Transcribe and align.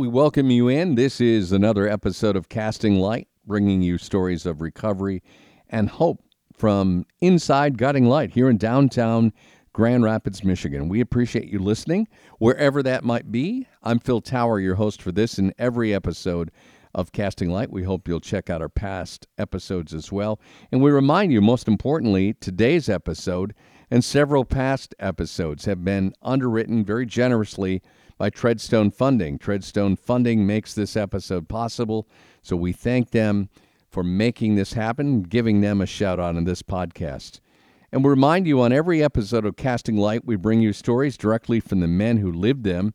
We 0.00 0.08
welcome 0.08 0.50
you 0.50 0.68
in. 0.68 0.94
This 0.94 1.20
is 1.20 1.52
another 1.52 1.86
episode 1.86 2.34
of 2.34 2.48
Casting 2.48 2.94
Light, 3.00 3.28
bringing 3.44 3.82
you 3.82 3.98
stories 3.98 4.46
of 4.46 4.62
recovery 4.62 5.22
and 5.68 5.90
hope 5.90 6.22
from 6.54 7.04
inside 7.20 7.76
Guiding 7.76 8.06
Light 8.06 8.30
here 8.30 8.48
in 8.48 8.56
downtown 8.56 9.30
Grand 9.74 10.02
Rapids, 10.02 10.42
Michigan. 10.42 10.88
We 10.88 11.02
appreciate 11.02 11.50
you 11.50 11.58
listening, 11.58 12.08
wherever 12.38 12.82
that 12.82 13.04
might 13.04 13.30
be. 13.30 13.66
I'm 13.82 13.98
Phil 13.98 14.22
Tower, 14.22 14.58
your 14.58 14.76
host 14.76 15.02
for 15.02 15.12
this 15.12 15.36
and 15.36 15.52
every 15.58 15.92
episode 15.92 16.50
of 16.94 17.12
Casting 17.12 17.50
Light. 17.50 17.70
We 17.70 17.82
hope 17.82 18.08
you'll 18.08 18.20
check 18.20 18.48
out 18.48 18.62
our 18.62 18.70
past 18.70 19.26
episodes 19.36 19.92
as 19.92 20.10
well. 20.10 20.40
And 20.72 20.80
we 20.82 20.90
remind 20.90 21.30
you, 21.30 21.42
most 21.42 21.68
importantly, 21.68 22.32
today's 22.40 22.88
episode 22.88 23.52
and 23.90 24.02
several 24.02 24.46
past 24.46 24.94
episodes 24.98 25.66
have 25.66 25.84
been 25.84 26.14
underwritten 26.22 26.86
very 26.86 27.04
generously 27.04 27.82
by 28.20 28.28
Treadstone 28.28 28.92
Funding. 28.92 29.38
Treadstone 29.38 29.98
Funding 29.98 30.46
makes 30.46 30.74
this 30.74 30.94
episode 30.94 31.48
possible, 31.48 32.06
so 32.42 32.54
we 32.54 32.70
thank 32.70 33.12
them 33.12 33.48
for 33.88 34.04
making 34.04 34.56
this 34.56 34.74
happen, 34.74 35.22
giving 35.22 35.62
them 35.62 35.80
a 35.80 35.86
shout 35.86 36.20
out 36.20 36.36
in 36.36 36.44
this 36.44 36.60
podcast. 36.60 37.40
And 37.90 38.04
we 38.04 38.10
remind 38.10 38.46
you 38.46 38.60
on 38.60 38.74
every 38.74 39.02
episode 39.02 39.46
of 39.46 39.56
Casting 39.56 39.96
Light, 39.96 40.26
we 40.26 40.36
bring 40.36 40.60
you 40.60 40.74
stories 40.74 41.16
directly 41.16 41.60
from 41.60 41.80
the 41.80 41.86
men 41.86 42.18
who 42.18 42.30
lived 42.30 42.62
them, 42.62 42.92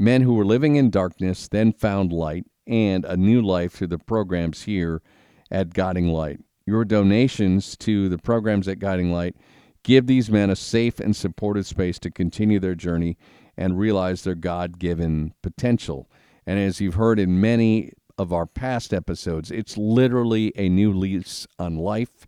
men 0.00 0.22
who 0.22 0.34
were 0.34 0.44
living 0.44 0.74
in 0.74 0.90
darkness, 0.90 1.46
then 1.46 1.72
found 1.72 2.12
light 2.12 2.46
and 2.66 3.04
a 3.04 3.16
new 3.16 3.40
life 3.40 3.74
through 3.74 3.86
the 3.86 3.98
programs 3.98 4.64
here 4.64 5.00
at 5.48 5.74
Guiding 5.74 6.08
Light. 6.08 6.40
Your 6.66 6.84
donations 6.84 7.76
to 7.76 8.08
the 8.08 8.18
programs 8.18 8.66
at 8.66 8.80
Guiding 8.80 9.12
Light 9.12 9.36
give 9.84 10.08
these 10.08 10.28
men 10.28 10.50
a 10.50 10.56
safe 10.56 10.98
and 10.98 11.14
supportive 11.14 11.68
space 11.68 12.00
to 12.00 12.10
continue 12.10 12.58
their 12.58 12.74
journey 12.74 13.16
and 13.56 13.78
realize 13.78 14.22
their 14.22 14.34
God 14.34 14.78
given 14.78 15.32
potential. 15.42 16.10
And 16.46 16.58
as 16.58 16.80
you've 16.80 16.94
heard 16.94 17.18
in 17.18 17.40
many 17.40 17.92
of 18.18 18.32
our 18.32 18.46
past 18.46 18.94
episodes, 18.94 19.50
it's 19.50 19.76
literally 19.76 20.52
a 20.56 20.68
new 20.68 20.92
lease 20.92 21.46
on 21.58 21.76
life, 21.76 22.26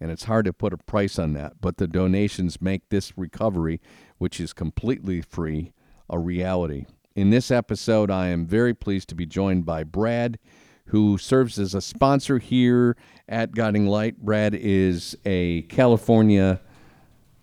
and 0.00 0.10
it's 0.10 0.24
hard 0.24 0.44
to 0.46 0.52
put 0.52 0.72
a 0.72 0.78
price 0.78 1.18
on 1.18 1.32
that. 1.34 1.60
But 1.60 1.76
the 1.76 1.86
donations 1.86 2.62
make 2.62 2.88
this 2.88 3.16
recovery, 3.16 3.80
which 4.18 4.40
is 4.40 4.52
completely 4.52 5.20
free, 5.20 5.72
a 6.08 6.18
reality. 6.18 6.86
In 7.14 7.30
this 7.30 7.50
episode, 7.50 8.10
I 8.10 8.28
am 8.28 8.46
very 8.46 8.74
pleased 8.74 9.08
to 9.08 9.14
be 9.14 9.26
joined 9.26 9.64
by 9.64 9.84
Brad, 9.84 10.38
who 10.86 11.18
serves 11.18 11.58
as 11.58 11.74
a 11.74 11.80
sponsor 11.80 12.38
here 12.38 12.96
at 13.28 13.52
Guiding 13.52 13.86
Light. 13.86 14.18
Brad 14.18 14.54
is 14.54 15.16
a 15.24 15.62
California 15.62 16.60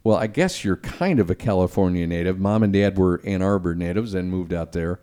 well, 0.05 0.17
I 0.17 0.27
guess 0.27 0.63
you're 0.63 0.77
kind 0.77 1.19
of 1.19 1.31
a 1.31 1.35
California 1.35 2.05
native. 2.05 2.39
Mom 2.39 2.61
and 2.61 2.71
dad 2.71 2.95
were 2.95 3.19
Ann 3.25 3.41
Arbor 3.41 3.73
natives 3.73 4.13
and 4.13 4.29
moved 4.29 4.53
out 4.53 4.71
there. 4.71 4.99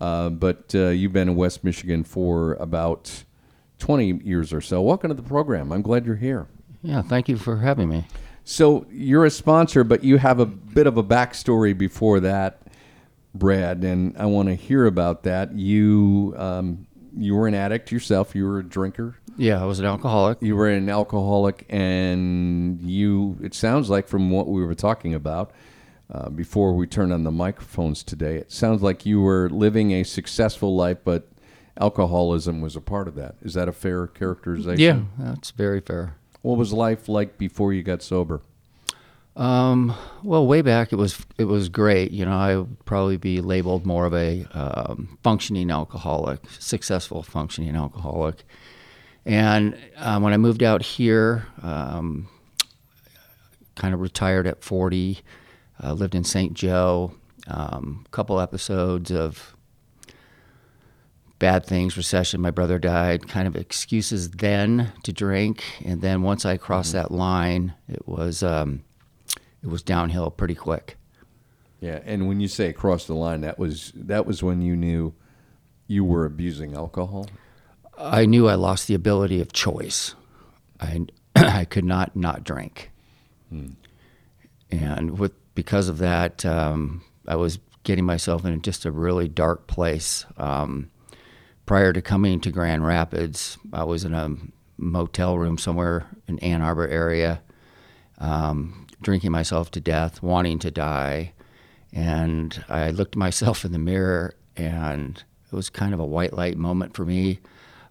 Uh, 0.00 0.28
but 0.28 0.74
uh, 0.74 0.88
you've 0.88 1.12
been 1.12 1.28
in 1.28 1.36
West 1.36 1.62
Michigan 1.62 2.02
for 2.02 2.54
about 2.54 3.22
20 3.78 4.22
years 4.24 4.52
or 4.52 4.60
so. 4.60 4.82
Welcome 4.82 5.10
to 5.10 5.14
the 5.14 5.22
program. 5.22 5.70
I'm 5.70 5.82
glad 5.82 6.04
you're 6.04 6.16
here. 6.16 6.48
Yeah, 6.82 7.00
thank 7.00 7.28
you 7.28 7.36
for 7.36 7.58
having 7.58 7.88
me. 7.88 8.04
So 8.42 8.86
you're 8.90 9.24
a 9.24 9.30
sponsor, 9.30 9.84
but 9.84 10.02
you 10.02 10.16
have 10.16 10.40
a 10.40 10.46
bit 10.46 10.88
of 10.88 10.96
a 10.96 11.04
backstory 11.04 11.76
before 11.78 12.18
that, 12.18 12.60
Brad, 13.32 13.84
and 13.84 14.16
I 14.18 14.26
want 14.26 14.48
to 14.48 14.56
hear 14.56 14.86
about 14.86 15.22
that. 15.22 15.54
You 15.54 16.34
um, 16.36 16.88
you 17.16 17.34
were 17.34 17.46
an 17.46 17.54
addict 17.54 17.92
yourself. 17.92 18.34
You 18.34 18.46
were 18.46 18.58
a 18.58 18.64
drinker. 18.64 19.16
Yeah, 19.36 19.62
I 19.62 19.64
was 19.64 19.78
an 19.78 19.86
alcoholic. 19.86 20.38
You 20.42 20.56
were 20.56 20.68
an 20.68 20.88
alcoholic, 20.88 21.66
and 21.68 22.80
you. 22.82 23.38
It 23.42 23.54
sounds 23.54 23.88
like 23.90 24.08
from 24.08 24.30
what 24.30 24.48
we 24.48 24.64
were 24.64 24.74
talking 24.74 25.14
about 25.14 25.52
uh, 26.12 26.28
before 26.28 26.74
we 26.74 26.86
turned 26.86 27.12
on 27.12 27.24
the 27.24 27.30
microphones 27.30 28.02
today, 28.02 28.36
it 28.36 28.50
sounds 28.50 28.82
like 28.82 29.06
you 29.06 29.20
were 29.20 29.48
living 29.48 29.92
a 29.92 30.02
successful 30.02 30.74
life, 30.74 30.98
but 31.04 31.28
alcoholism 31.78 32.60
was 32.60 32.74
a 32.74 32.80
part 32.80 33.06
of 33.06 33.14
that. 33.14 33.36
Is 33.42 33.54
that 33.54 33.68
a 33.68 33.72
fair 33.72 34.06
characterization? 34.06 35.08
Yeah, 35.18 35.24
that's 35.24 35.52
very 35.52 35.80
fair. 35.80 36.16
What 36.42 36.58
was 36.58 36.72
life 36.72 37.08
like 37.08 37.38
before 37.38 37.72
you 37.72 37.82
got 37.82 38.02
sober? 38.02 38.40
Um, 39.40 39.94
well, 40.22 40.46
way 40.46 40.60
back 40.60 40.92
it 40.92 40.96
was 40.96 41.24
it 41.38 41.44
was 41.44 41.70
great. 41.70 42.10
You 42.10 42.26
know, 42.26 42.36
I 42.36 42.56
would 42.56 42.84
probably 42.84 43.16
be 43.16 43.40
labeled 43.40 43.86
more 43.86 44.04
of 44.04 44.12
a 44.12 44.44
um, 44.52 45.16
functioning 45.22 45.70
alcoholic, 45.70 46.40
successful 46.58 47.22
functioning 47.22 47.74
alcoholic. 47.74 48.44
And 49.24 49.78
um, 49.96 50.22
when 50.22 50.34
I 50.34 50.36
moved 50.36 50.62
out 50.62 50.82
here, 50.82 51.46
um, 51.62 52.28
kind 53.76 53.94
of 53.94 54.00
retired 54.00 54.46
at 54.46 54.62
40, 54.62 55.20
uh, 55.82 55.94
lived 55.94 56.14
in 56.14 56.24
St. 56.24 56.52
Joe, 56.52 57.14
a 57.46 57.76
um, 57.76 58.04
couple 58.10 58.40
episodes 58.40 59.10
of 59.10 59.56
bad 61.38 61.64
things, 61.64 61.96
recession, 61.96 62.42
my 62.42 62.50
brother 62.50 62.78
died, 62.78 63.26
kind 63.26 63.48
of 63.48 63.56
excuses 63.56 64.32
then 64.32 64.92
to 65.04 65.14
drink. 65.14 65.64
And 65.82 66.02
then 66.02 66.20
once 66.20 66.44
I 66.44 66.58
crossed 66.58 66.94
mm-hmm. 66.94 66.98
that 66.98 67.10
line, 67.10 67.74
it 67.88 68.06
was, 68.06 68.42
um, 68.42 68.82
it 69.62 69.68
was 69.68 69.82
downhill 69.82 70.30
pretty 70.30 70.54
quick. 70.54 70.96
Yeah, 71.80 72.00
and 72.04 72.28
when 72.28 72.40
you 72.40 72.48
say 72.48 72.68
across 72.68 73.06
the 73.06 73.14
line, 73.14 73.40
that 73.40 73.58
was 73.58 73.92
that 73.94 74.26
was 74.26 74.42
when 74.42 74.60
you 74.60 74.76
knew 74.76 75.14
you 75.86 76.04
were 76.04 76.24
abusing 76.24 76.74
alcohol. 76.74 77.28
I 77.98 78.26
knew 78.26 78.48
I 78.48 78.54
lost 78.54 78.86
the 78.86 78.94
ability 78.94 79.40
of 79.40 79.52
choice. 79.52 80.14
I 80.78 81.06
I 81.36 81.64
could 81.64 81.84
not 81.84 82.14
not 82.14 82.44
drink, 82.44 82.90
hmm. 83.48 83.70
and 84.70 85.18
with 85.18 85.32
because 85.54 85.88
of 85.88 85.98
that, 85.98 86.44
um, 86.44 87.02
I 87.26 87.36
was 87.36 87.58
getting 87.82 88.04
myself 88.04 88.44
in 88.44 88.60
just 88.62 88.84
a 88.84 88.90
really 88.90 89.28
dark 89.28 89.66
place. 89.66 90.26
Um, 90.36 90.90
prior 91.66 91.92
to 91.92 92.02
coming 92.02 92.40
to 92.40 92.50
Grand 92.50 92.86
Rapids, 92.86 93.58
I 93.72 93.84
was 93.84 94.04
in 94.04 94.14
a 94.14 94.36
motel 94.76 95.38
room 95.38 95.58
somewhere 95.58 96.06
in 96.26 96.38
Ann 96.40 96.62
Arbor 96.62 96.88
area, 96.88 97.42
um, 98.18 98.86
drinking 99.00 99.32
myself 99.32 99.70
to 99.72 99.80
death, 99.80 100.22
wanting 100.22 100.58
to 100.60 100.70
die, 100.70 101.32
and 101.92 102.64
I 102.68 102.90
looked 102.90 103.16
myself 103.16 103.64
in 103.64 103.72
the 103.72 103.78
mirror, 103.78 104.34
and 104.56 105.22
it 105.50 105.56
was 105.56 105.70
kind 105.70 105.94
of 105.94 106.00
a 106.00 106.06
white 106.06 106.32
light 106.32 106.56
moment 106.56 106.94
for 106.94 107.04
me 107.04 107.40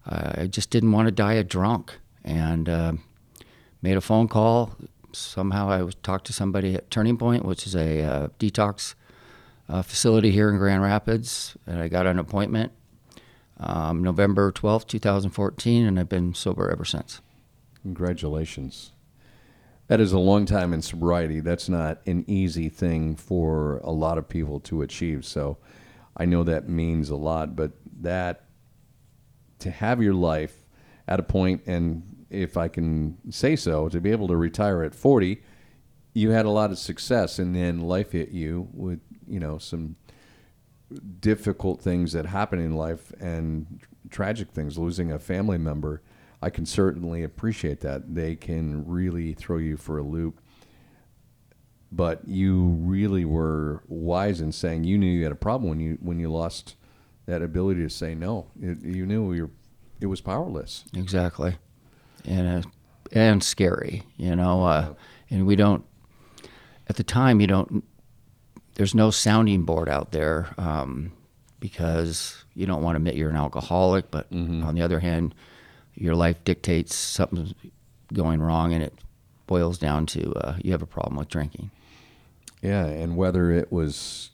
uh, 0.06 0.32
I 0.36 0.46
just 0.46 0.70
didn't 0.70 0.92
want 0.92 1.06
to 1.06 1.12
die 1.12 1.34
a 1.34 1.44
drunk, 1.44 1.98
and 2.24 2.68
uh, 2.68 2.92
made 3.82 3.96
a 3.96 4.00
phone 4.00 4.28
call. 4.28 4.76
Somehow 5.12 5.70
I 5.70 5.90
talked 6.02 6.26
to 6.26 6.32
somebody 6.32 6.74
at 6.74 6.90
Turning 6.90 7.16
Point, 7.16 7.44
which 7.44 7.66
is 7.66 7.74
a 7.74 8.02
uh, 8.02 8.28
detox 8.38 8.94
uh, 9.68 9.82
facility 9.82 10.30
here 10.30 10.50
in 10.50 10.58
Grand 10.58 10.82
Rapids, 10.82 11.56
and 11.66 11.80
I 11.80 11.88
got 11.88 12.06
an 12.06 12.18
appointment 12.18 12.72
um, 13.58 14.02
November 14.02 14.50
twelfth, 14.52 14.86
two 14.86 14.98
thousand 14.98 15.30
fourteen, 15.30 15.86
and 15.86 15.98
I've 15.98 16.08
been 16.08 16.34
sober 16.34 16.70
ever 16.70 16.84
since. 16.84 17.20
Congratulations. 17.82 18.92
That 19.90 20.00
is 20.00 20.12
a 20.12 20.20
long 20.20 20.46
time 20.46 20.72
in 20.72 20.82
sobriety. 20.82 21.40
That's 21.40 21.68
not 21.68 21.98
an 22.06 22.24
easy 22.28 22.68
thing 22.68 23.16
for 23.16 23.78
a 23.78 23.90
lot 23.90 24.18
of 24.18 24.28
people 24.28 24.60
to 24.60 24.82
achieve. 24.82 25.24
So 25.24 25.58
I 26.16 26.26
know 26.26 26.44
that 26.44 26.68
means 26.68 27.10
a 27.10 27.16
lot, 27.16 27.56
but 27.56 27.72
that 28.02 28.44
to 29.58 29.68
have 29.72 30.00
your 30.00 30.14
life 30.14 30.64
at 31.08 31.18
a 31.18 31.24
point, 31.24 31.62
and 31.66 32.24
if 32.30 32.56
I 32.56 32.68
can 32.68 33.18
say 33.30 33.56
so, 33.56 33.88
to 33.88 34.00
be 34.00 34.12
able 34.12 34.28
to 34.28 34.36
retire 34.36 34.84
at 34.84 34.94
40, 34.94 35.42
you 36.14 36.30
had 36.30 36.46
a 36.46 36.50
lot 36.50 36.70
of 36.70 36.78
success, 36.78 37.40
and 37.40 37.56
then 37.56 37.80
life 37.80 38.12
hit 38.12 38.28
you 38.28 38.68
with 38.72 39.00
you 39.26 39.40
know 39.40 39.58
some 39.58 39.96
difficult 41.18 41.80
things 41.80 42.12
that 42.12 42.26
happen 42.26 42.60
in 42.60 42.76
life 42.76 43.12
and 43.18 43.80
tragic 44.08 44.52
things, 44.52 44.78
losing 44.78 45.10
a 45.10 45.18
family 45.18 45.58
member. 45.58 46.00
I 46.42 46.50
can 46.50 46.64
certainly 46.64 47.22
appreciate 47.22 47.80
that. 47.80 48.14
They 48.14 48.34
can 48.34 48.86
really 48.86 49.34
throw 49.34 49.58
you 49.58 49.76
for 49.76 49.98
a 49.98 50.02
loop. 50.02 50.40
But 51.92 52.26
you 52.26 52.60
really 52.64 53.24
were 53.24 53.82
wise 53.88 54.40
in 54.40 54.52
saying 54.52 54.84
you 54.84 54.96
knew 54.96 55.10
you 55.10 55.24
had 55.24 55.32
a 55.32 55.36
problem 55.36 55.68
when 55.68 55.80
you 55.80 55.98
when 56.00 56.20
you 56.20 56.30
lost 56.30 56.76
that 57.26 57.42
ability 57.42 57.82
to 57.82 57.90
say 57.90 58.14
no. 58.14 58.46
It, 58.60 58.82
you 58.82 59.06
knew 59.06 59.32
you 59.32 59.50
it 60.00 60.06
was 60.06 60.20
powerless. 60.20 60.84
Exactly, 60.94 61.56
and 62.24 62.64
uh, 62.64 62.68
and 63.10 63.42
scary. 63.42 64.04
You 64.16 64.36
know, 64.36 64.64
uh, 64.64 64.94
and 65.30 65.46
we 65.48 65.56
don't 65.56 65.84
at 66.88 66.94
the 66.96 67.02
time. 67.02 67.40
You 67.40 67.48
don't. 67.48 67.84
There's 68.74 68.94
no 68.94 69.10
sounding 69.10 69.64
board 69.64 69.88
out 69.88 70.12
there 70.12 70.54
um, 70.58 71.12
because 71.58 72.44
you 72.54 72.66
don't 72.66 72.82
want 72.82 72.94
to 72.94 72.98
admit 72.98 73.16
you're 73.16 73.30
an 73.30 73.36
alcoholic. 73.36 74.12
But 74.12 74.30
mm-hmm. 74.30 74.64
on 74.64 74.76
the 74.76 74.82
other 74.82 75.00
hand, 75.00 75.34
your 76.00 76.14
life 76.14 76.42
dictates 76.44 76.94
something's 76.94 77.54
going 78.12 78.40
wrong, 78.40 78.72
and 78.72 78.82
it 78.82 78.94
boils 79.46 79.78
down 79.78 80.06
to 80.06 80.32
uh, 80.32 80.56
you 80.62 80.72
have 80.72 80.82
a 80.82 80.86
problem 80.86 81.16
with 81.16 81.28
drinking. 81.28 81.70
Yeah, 82.62 82.86
and 82.86 83.16
whether 83.16 83.50
it 83.52 83.70
was 83.70 84.30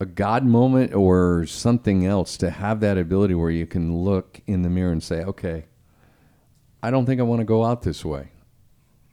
a 0.00 0.06
God 0.06 0.44
moment 0.44 0.94
or 0.94 1.44
something 1.44 2.06
else 2.06 2.38
to 2.38 2.50
have 2.50 2.80
that 2.80 2.96
ability 2.96 3.34
where 3.34 3.50
you 3.50 3.66
can 3.66 3.94
look 3.94 4.40
in 4.46 4.62
the 4.62 4.70
mirror 4.70 4.92
and 4.92 5.02
say, 5.02 5.22
okay, 5.22 5.66
I 6.82 6.90
don't 6.90 7.04
think 7.04 7.20
I 7.20 7.24
want 7.24 7.40
to 7.40 7.44
go 7.44 7.64
out 7.64 7.82
this 7.82 8.02
way. 8.02 8.32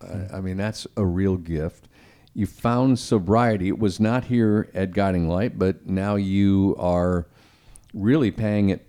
I, 0.02 0.38
I 0.38 0.42
mean, 0.42 0.56
that's 0.56 0.88
a 0.96 1.06
real 1.06 1.36
gift. 1.36 1.90
You 2.34 2.46
found 2.46 3.00
sobriety. 3.00 3.68
It 3.68 3.80
was 3.80 4.00
not 4.00 4.26
here 4.26 4.70
at 4.74 4.94
Guiding 4.94 5.28
Light, 5.28 5.60
but 5.60 5.86
now 5.86 6.16
you 6.16 6.76
are 6.80 7.28
really 7.94 8.32
paying 8.32 8.70
it 8.70 8.87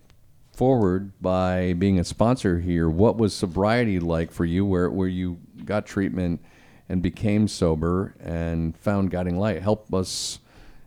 forward 0.59 1.13
by 1.21 1.71
being 1.71 1.97
a 1.97 2.03
sponsor 2.03 2.59
here. 2.59 2.89
What 2.89 3.15
was 3.15 3.33
sobriety 3.33 3.97
like 3.97 4.29
for 4.29 4.43
you, 4.43 4.65
where 4.65 4.89
where 4.89 5.07
you 5.07 5.39
got 5.63 5.85
treatment 5.85 6.41
and 6.89 7.01
became 7.01 7.47
sober 7.47 8.13
and 8.19 8.77
found 8.77 9.09
Guiding 9.09 9.39
Light? 9.39 9.61
Help 9.61 9.93
us 9.93 10.39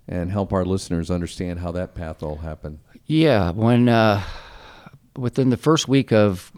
and 0.06 0.30
help 0.30 0.52
our 0.52 0.66
listeners 0.66 1.10
understand 1.10 1.60
how 1.60 1.72
that 1.72 1.94
path 1.94 2.22
all 2.22 2.36
happened. 2.36 2.80
Yeah, 3.06 3.50
when 3.52 3.88
uh, 3.88 4.22
within 5.16 5.48
the 5.48 5.56
first 5.56 5.88
week 5.88 6.12
of 6.12 6.52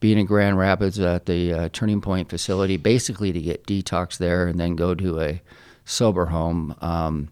being 0.00 0.16
in 0.16 0.24
Grand 0.24 0.56
Rapids 0.56 0.98
at 0.98 1.26
the 1.26 1.52
uh, 1.52 1.68
Turning 1.74 2.00
Point 2.00 2.30
facility, 2.30 2.78
basically 2.78 3.32
to 3.32 3.40
get 3.42 3.66
detox 3.66 4.16
there 4.16 4.46
and 4.46 4.58
then 4.58 4.76
go 4.76 4.94
to 4.94 5.20
a 5.20 5.42
sober 5.84 6.24
home. 6.24 6.74
Um, 6.80 7.28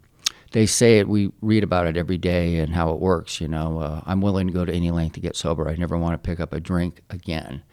they 0.51 0.65
say 0.65 0.99
it. 0.99 1.07
We 1.07 1.31
read 1.41 1.63
about 1.63 1.87
it 1.87 1.97
every 1.97 2.17
day 2.17 2.57
and 2.57 2.73
how 2.73 2.91
it 2.91 2.99
works. 2.99 3.39
You 3.39 3.47
know, 3.47 3.79
uh, 3.79 4.01
I'm 4.05 4.21
willing 4.21 4.47
to 4.47 4.53
go 4.53 4.65
to 4.65 4.73
any 4.73 4.91
length 4.91 5.13
to 5.13 5.19
get 5.19 5.35
sober. 5.35 5.69
I 5.69 5.75
never 5.75 5.97
want 5.97 6.13
to 6.13 6.27
pick 6.27 6.39
up 6.39 6.53
a 6.53 6.59
drink 6.59 7.01
again. 7.09 7.63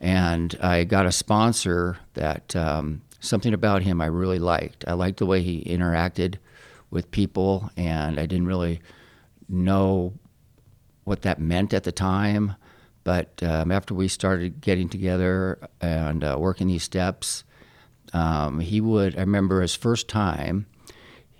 And 0.00 0.56
I 0.60 0.84
got 0.84 1.06
a 1.06 1.12
sponsor 1.12 1.98
that 2.14 2.54
um, 2.54 3.02
something 3.20 3.52
about 3.52 3.82
him 3.82 4.00
I 4.00 4.06
really 4.06 4.38
liked. 4.38 4.84
I 4.86 4.92
liked 4.92 5.18
the 5.18 5.26
way 5.26 5.42
he 5.42 5.64
interacted 5.64 6.36
with 6.90 7.10
people, 7.10 7.70
and 7.76 8.18
I 8.18 8.26
didn't 8.26 8.46
really 8.46 8.80
know 9.48 10.14
what 11.04 11.22
that 11.22 11.40
meant 11.40 11.74
at 11.74 11.84
the 11.84 11.92
time. 11.92 12.54
But 13.04 13.42
um, 13.42 13.72
after 13.72 13.94
we 13.94 14.08
started 14.08 14.60
getting 14.60 14.88
together 14.88 15.58
and 15.80 16.22
uh, 16.22 16.36
working 16.38 16.68
these 16.68 16.82
steps, 16.82 17.44
um, 18.12 18.60
he 18.60 18.80
would. 18.80 19.16
I 19.16 19.20
remember 19.20 19.60
his 19.62 19.74
first 19.74 20.08
time. 20.08 20.66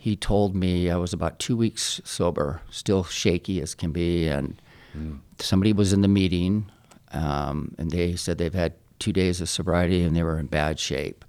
He 0.09 0.17
told 0.17 0.55
me 0.55 0.91
I 0.91 0.97
was 0.97 1.13
about 1.13 1.39
two 1.39 1.55
weeks 1.55 2.01
sober, 2.03 2.63
still 2.71 3.05
shaky 3.05 3.61
as 3.61 3.75
can 3.75 3.93
be, 3.93 4.27
and 4.27 4.59
mm. 4.97 5.19
somebody 5.39 5.75
was 5.75 5.93
in 5.93 6.01
the 6.01 6.09
meeting, 6.09 6.71
um, 7.13 7.75
and 7.77 7.91
they 7.91 8.17
said 8.17 8.39
they've 8.39 8.55
had 8.55 8.73
two 8.99 9.13
days 9.13 9.43
of 9.43 9.51
sobriety 9.51 10.03
and 10.03 10.17
they 10.17 10.23
were 10.23 10.39
in 10.39 10.47
bad 10.47 10.81
shape. 10.81 11.27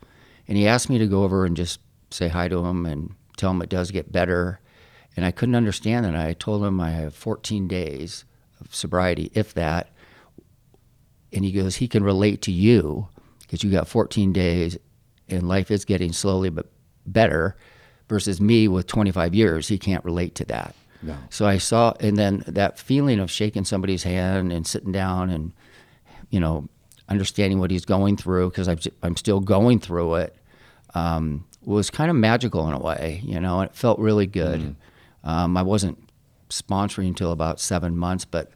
And 0.47 0.57
he 0.57 0.65
asked 0.65 0.89
me 0.89 0.97
to 0.97 1.07
go 1.07 1.25
over 1.25 1.43
and 1.43 1.57
just 1.57 1.81
say 2.09 2.29
hi 2.29 2.47
to 2.47 2.65
him 2.65 2.85
and 2.85 3.15
tell 3.35 3.51
him 3.51 3.61
it 3.61 3.67
does 3.67 3.91
get 3.91 4.13
better. 4.13 4.61
And 5.17 5.25
I 5.25 5.31
couldn't 5.31 5.55
understand 5.55 6.05
that. 6.05 6.15
I 6.15 6.31
told 6.31 6.63
him 6.63 6.79
I 6.79 6.91
have 6.91 7.13
14 7.13 7.67
days 7.67 8.23
of 8.61 8.73
sobriety, 8.73 9.29
if 9.33 9.53
that. 9.55 9.89
And 11.33 11.43
he 11.43 11.51
goes, 11.51 11.75
he 11.75 11.89
can 11.89 12.01
relate 12.01 12.41
to 12.43 12.53
you 12.53 13.09
because 13.41 13.61
you 13.61 13.71
got 13.71 13.89
14 13.89 14.31
days 14.31 14.77
and 15.27 15.49
life 15.49 15.69
is 15.69 15.83
getting 15.83 16.13
slowly 16.13 16.49
but 16.49 16.67
better 17.05 17.57
versus 18.09 18.41
me 18.41 18.67
with 18.67 18.87
25 18.87 19.33
years. 19.33 19.67
He 19.67 19.77
can't 19.77 20.03
relate 20.03 20.35
to 20.35 20.45
that. 20.45 20.75
No. 21.01 21.15
So 21.29 21.45
I 21.45 21.59
saw, 21.59 21.93
and 22.01 22.17
then 22.17 22.43
that 22.47 22.77
feeling 22.77 23.19
of 23.19 23.31
shaking 23.31 23.63
somebody's 23.63 24.03
hand 24.03 24.51
and 24.51 24.67
sitting 24.67 24.91
down 24.91 25.29
and, 25.29 25.53
you 26.29 26.39
know, 26.39 26.67
understanding 27.07 27.59
what 27.59 27.71
he's 27.71 27.85
going 27.85 28.17
through 28.17 28.49
because 28.49 28.67
I'm, 28.67 28.79
I'm 29.01 29.15
still 29.15 29.39
going 29.39 29.79
through 29.79 30.15
it 30.15 30.35
um, 30.95 31.45
was 31.63 31.89
kind 31.89 32.09
of 32.09 32.15
magical 32.15 32.67
in 32.67 32.73
a 32.73 32.79
way, 32.79 33.21
you 33.23 33.39
know, 33.39 33.59
and 33.59 33.69
it 33.69 33.75
felt 33.75 33.99
really 33.99 34.27
good. 34.27 34.59
Mm. 35.23 35.29
Um, 35.29 35.57
I 35.57 35.61
wasn't 35.61 35.97
sponsoring 36.49 37.09
until 37.09 37.31
about 37.31 37.59
seven 37.59 37.97
months, 37.97 38.25
but 38.25 38.51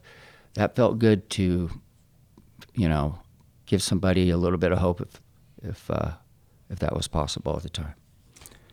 that 0.54 0.74
felt 0.74 0.98
good 0.98 1.28
to, 1.30 1.70
you 2.74 2.88
know, 2.88 3.18
give 3.66 3.82
somebody 3.82 4.30
a 4.30 4.36
little 4.36 4.58
bit 4.58 4.72
of 4.72 4.78
hope 4.78 5.00
if, 5.00 5.20
if, 5.62 5.90
uh, 5.90 6.12
if 6.70 6.78
that 6.80 6.94
was 6.94 7.08
possible 7.08 7.56
at 7.56 7.62
the 7.62 7.68
time. 7.68 7.94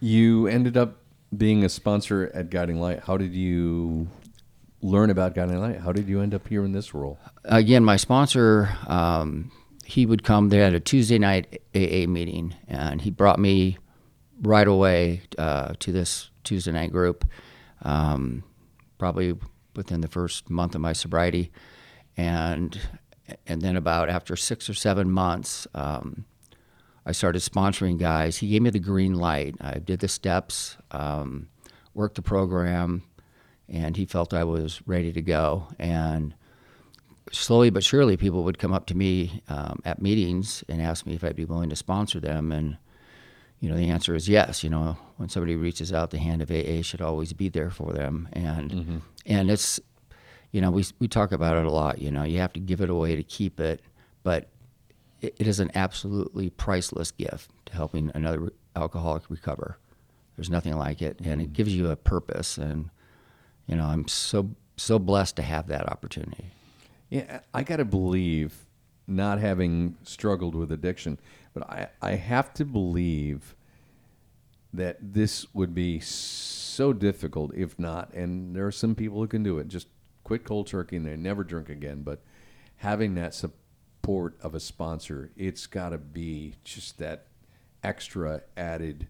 You 0.01 0.47
ended 0.47 0.75
up 0.77 0.97
being 1.35 1.63
a 1.63 1.69
sponsor 1.69 2.31
at 2.33 2.49
Guiding 2.49 2.81
Light. 2.81 3.01
How 3.05 3.17
did 3.17 3.33
you 3.35 4.07
learn 4.81 5.11
about 5.11 5.35
Guiding 5.35 5.59
Light? 5.59 5.79
How 5.79 5.91
did 5.91 6.07
you 6.07 6.21
end 6.21 6.33
up 6.33 6.47
here 6.47 6.65
in 6.65 6.71
this 6.71 6.93
role? 6.93 7.19
Again, 7.45 7.85
my 7.85 7.97
sponsor, 7.97 8.75
um, 8.87 9.51
he 9.85 10.07
would 10.07 10.23
come. 10.23 10.49
They 10.49 10.57
had 10.57 10.73
a 10.73 10.79
Tuesday 10.79 11.19
night 11.19 11.61
AA 11.75 12.07
meeting, 12.07 12.55
and 12.67 12.99
he 13.01 13.11
brought 13.11 13.39
me 13.39 13.77
right 14.41 14.67
away 14.67 15.21
uh, 15.37 15.73
to 15.79 15.91
this 15.91 16.31
Tuesday 16.43 16.71
night 16.71 16.91
group. 16.91 17.23
Um, 17.83 18.43
probably 18.97 19.35
within 19.75 20.01
the 20.01 20.07
first 20.07 20.49
month 20.49 20.73
of 20.73 20.81
my 20.81 20.93
sobriety, 20.93 21.51
and 22.17 22.79
and 23.45 23.61
then 23.61 23.75
about 23.75 24.09
after 24.09 24.35
six 24.35 24.67
or 24.67 24.73
seven 24.73 25.11
months, 25.11 25.67
um, 25.75 26.25
I 27.05 27.11
started 27.11 27.39
sponsoring 27.39 27.97
guys. 27.97 28.37
He 28.37 28.49
gave 28.49 28.61
me 28.61 28.69
the 28.69 28.79
green 28.79 29.15
light. 29.15 29.55
I 29.59 29.79
did 29.79 29.99
the 29.99 30.07
steps, 30.07 30.77
um, 30.91 31.49
worked 31.93 32.15
the 32.15 32.21
program, 32.21 33.03
and 33.67 33.97
he 33.97 34.05
felt 34.05 34.33
I 34.33 34.43
was 34.43 34.81
ready 34.85 35.11
to 35.13 35.21
go. 35.21 35.67
And 35.79 36.35
slowly 37.31 37.69
but 37.69 37.83
surely, 37.83 38.17
people 38.17 38.43
would 38.43 38.59
come 38.59 38.73
up 38.73 38.85
to 38.87 38.95
me 38.95 39.41
um, 39.49 39.81
at 39.83 40.01
meetings 40.01 40.63
and 40.69 40.81
ask 40.81 41.05
me 41.05 41.15
if 41.15 41.23
I'd 41.23 41.35
be 41.35 41.45
willing 41.45 41.69
to 41.69 41.75
sponsor 41.75 42.19
them. 42.19 42.51
And 42.51 42.77
you 43.59 43.69
know, 43.69 43.77
the 43.77 43.89
answer 43.89 44.13
is 44.13 44.29
yes. 44.29 44.63
You 44.63 44.69
know, 44.69 44.97
when 45.17 45.29
somebody 45.29 45.55
reaches 45.55 45.91
out, 45.91 46.11
the 46.11 46.19
hand 46.19 46.41
of 46.41 46.51
AA 46.51 46.81
should 46.81 47.01
always 47.01 47.33
be 47.33 47.49
there 47.49 47.69
for 47.69 47.93
them. 47.93 48.29
And 48.33 48.71
mm-hmm. 48.71 48.97
and 49.25 49.49
it's, 49.49 49.79
you 50.51 50.61
know, 50.61 50.69
we 50.69 50.85
we 50.99 51.07
talk 51.07 51.31
about 51.31 51.57
it 51.57 51.65
a 51.65 51.71
lot. 51.71 51.99
You 51.99 52.11
know, 52.11 52.23
you 52.23 52.39
have 52.39 52.53
to 52.53 52.59
give 52.59 52.81
it 52.81 52.89
away 52.89 53.15
to 53.15 53.23
keep 53.23 53.59
it, 53.59 53.81
but 54.23 54.49
it, 55.21 55.35
it 55.39 55.47
is 55.47 55.59
an 55.59 55.71
absolutely 55.75 56.49
priceless 56.49 57.11
gift 57.11 57.49
to 57.67 57.73
helping 57.73 58.11
another 58.13 58.51
alcoholic 58.75 59.23
recover. 59.29 59.77
There's 60.35 60.49
nothing 60.49 60.77
like 60.77 61.01
it, 61.01 61.19
and 61.23 61.41
it 61.41 61.53
gives 61.53 61.75
you 61.75 61.89
a 61.89 61.95
purpose. 61.95 62.57
And 62.57 62.89
you 63.67 63.75
know, 63.75 63.85
I'm 63.85 64.07
so 64.07 64.55
so 64.77 64.97
blessed 64.99 65.35
to 65.37 65.43
have 65.43 65.67
that 65.67 65.87
opportunity. 65.89 66.45
Yeah, 67.09 67.41
I 67.53 67.63
got 67.63 67.77
to 67.77 67.85
believe, 67.85 68.65
not 69.07 69.39
having 69.39 69.97
struggled 70.03 70.55
with 70.55 70.71
addiction, 70.71 71.19
but 71.53 71.69
I 71.69 71.89
I 72.01 72.15
have 72.15 72.53
to 72.55 72.65
believe 72.65 73.55
that 74.73 74.97
this 75.01 75.45
would 75.53 75.75
be 75.75 75.99
so 75.99 76.93
difficult 76.93 77.53
if 77.53 77.77
not. 77.77 78.13
And 78.13 78.55
there 78.55 78.65
are 78.65 78.71
some 78.71 78.95
people 78.95 79.19
who 79.19 79.27
can 79.27 79.43
do 79.43 79.59
it. 79.59 79.67
Just 79.67 79.87
quit 80.23 80.45
cold 80.45 80.67
turkey 80.67 80.95
and 80.95 81.05
they 81.05 81.17
never 81.17 81.43
drink 81.43 81.67
again. 81.67 82.03
But 82.03 82.21
having 82.77 83.15
that 83.15 83.33
support 83.33 83.60
support 84.01 84.35
of 84.41 84.55
a 84.55 84.59
sponsor, 84.59 85.29
it's 85.37 85.67
got 85.67 85.89
to 85.89 85.97
be 85.99 86.55
just 86.63 86.97
that 86.97 87.27
extra 87.83 88.41
added 88.57 89.07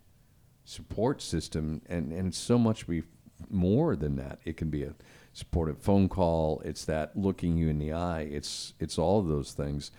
support 0.66 1.22
system, 1.22 1.82
and 1.88 2.12
and 2.12 2.36
so 2.36 2.58
much 2.58 2.88
be 2.88 3.04
more 3.50 3.96
than 3.96 4.18
that. 4.18 4.40
It 4.44 4.58
can 4.58 4.70
be 4.70 4.84
a 4.84 4.94
supportive 5.32 5.78
phone 5.78 6.10
call. 6.10 6.62
It's 6.66 6.84
that 6.86 7.16
looking 7.16 7.56
you 7.56 7.70
in 7.70 7.80
the 7.80 7.94
eye. 7.94 8.24
It's 8.24 8.74
it's 8.80 8.98
all 8.98 9.20
of 9.20 9.28
those 9.28 9.54
things. 9.54 9.92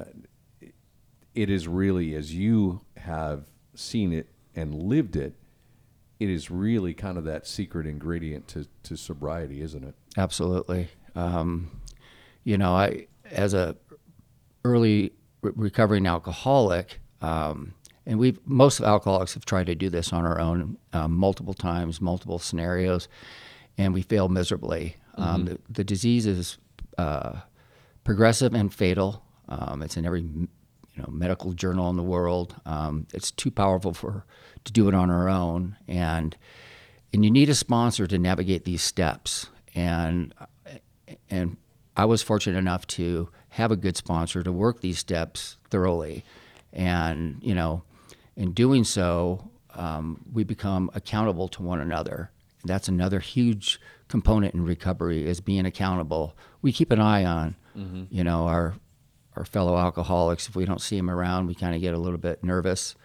Uh, 0.00 0.04
it 1.34 1.48
is 1.48 1.68
really 1.68 2.14
as 2.16 2.34
you 2.34 2.80
have 2.96 3.44
seen 3.76 4.12
it 4.12 4.28
and 4.56 4.74
lived 4.74 5.14
it. 5.14 5.34
It 6.18 6.28
is 6.28 6.50
really 6.50 6.92
kind 6.92 7.18
of 7.18 7.24
that 7.24 7.46
secret 7.46 7.86
ingredient 7.86 8.48
to, 8.48 8.66
to 8.84 8.96
sobriety, 8.96 9.60
isn't 9.60 9.84
it? 9.84 9.94
Absolutely. 10.16 10.88
Um, 11.16 11.70
you 12.44 12.56
know, 12.56 12.72
I 12.72 13.08
as 13.30 13.54
a 13.54 13.76
early 14.64 15.12
re- 15.42 15.52
recovering 15.54 16.06
alcoholic, 16.06 17.00
um, 17.20 17.74
and 18.06 18.18
we 18.18 18.36
most 18.44 18.80
alcoholics 18.80 19.34
have 19.34 19.44
tried 19.44 19.66
to 19.66 19.74
do 19.74 19.88
this 19.88 20.12
on 20.12 20.24
our 20.24 20.40
own 20.40 20.76
um, 20.92 21.12
multiple 21.12 21.54
times, 21.54 22.00
multiple 22.00 22.38
scenarios, 22.38 23.08
and 23.78 23.94
we 23.94 24.02
fail 24.02 24.28
miserably. 24.28 24.96
Um, 25.16 25.44
mm-hmm. 25.44 25.44
the, 25.46 25.58
the, 25.70 25.84
disease 25.84 26.26
is 26.26 26.58
uh, 26.98 27.40
progressive 28.02 28.52
and 28.52 28.74
fatal. 28.74 29.22
Um, 29.48 29.82
it's 29.82 29.96
in 29.96 30.04
every 30.04 30.22
you 30.22 30.48
know 30.96 31.08
medical 31.08 31.52
journal 31.52 31.88
in 31.90 31.96
the 31.96 32.02
world. 32.02 32.56
Um, 32.66 33.06
it's 33.14 33.30
too 33.30 33.50
powerful 33.50 33.94
for 33.94 34.26
to 34.64 34.72
do 34.72 34.88
it 34.88 34.94
on 34.94 35.10
our 35.10 35.28
own, 35.28 35.76
and 35.88 36.36
and 37.12 37.24
you 37.24 37.30
need 37.30 37.48
a 37.48 37.54
sponsor 37.54 38.06
to 38.06 38.18
navigate 38.18 38.64
these 38.64 38.82
steps. 38.82 39.48
And 39.74 40.34
and 41.30 41.56
I 41.96 42.04
was 42.04 42.22
fortunate 42.22 42.58
enough 42.58 42.86
to 42.88 43.28
have 43.54 43.70
a 43.70 43.76
good 43.76 43.96
sponsor 43.96 44.42
to 44.42 44.50
work 44.50 44.80
these 44.80 44.98
steps 44.98 45.58
thoroughly. 45.70 46.24
And, 46.72 47.38
you 47.40 47.54
know, 47.54 47.84
in 48.34 48.50
doing 48.50 48.82
so, 48.82 49.48
um, 49.74 50.24
we 50.32 50.42
become 50.42 50.90
accountable 50.92 51.46
to 51.48 51.62
one 51.62 51.80
another. 51.80 52.32
That's 52.64 52.88
another 52.88 53.20
huge 53.20 53.80
component 54.08 54.54
in 54.54 54.64
recovery 54.64 55.24
is 55.24 55.40
being 55.40 55.66
accountable. 55.66 56.36
We 56.62 56.72
keep 56.72 56.90
an 56.90 57.00
eye 57.00 57.24
on, 57.24 57.54
mm-hmm. 57.76 58.04
you 58.10 58.24
know, 58.24 58.48
our 58.48 58.74
our 59.36 59.44
fellow 59.44 59.76
alcoholics. 59.76 60.48
If 60.48 60.56
we 60.56 60.64
don't 60.64 60.80
see 60.80 60.96
them 60.96 61.10
around, 61.10 61.46
we 61.46 61.54
kind 61.54 61.76
of 61.76 61.80
get 61.80 61.94
a 61.94 61.98
little 61.98 62.18
bit 62.18 62.42
nervous. 62.42 62.96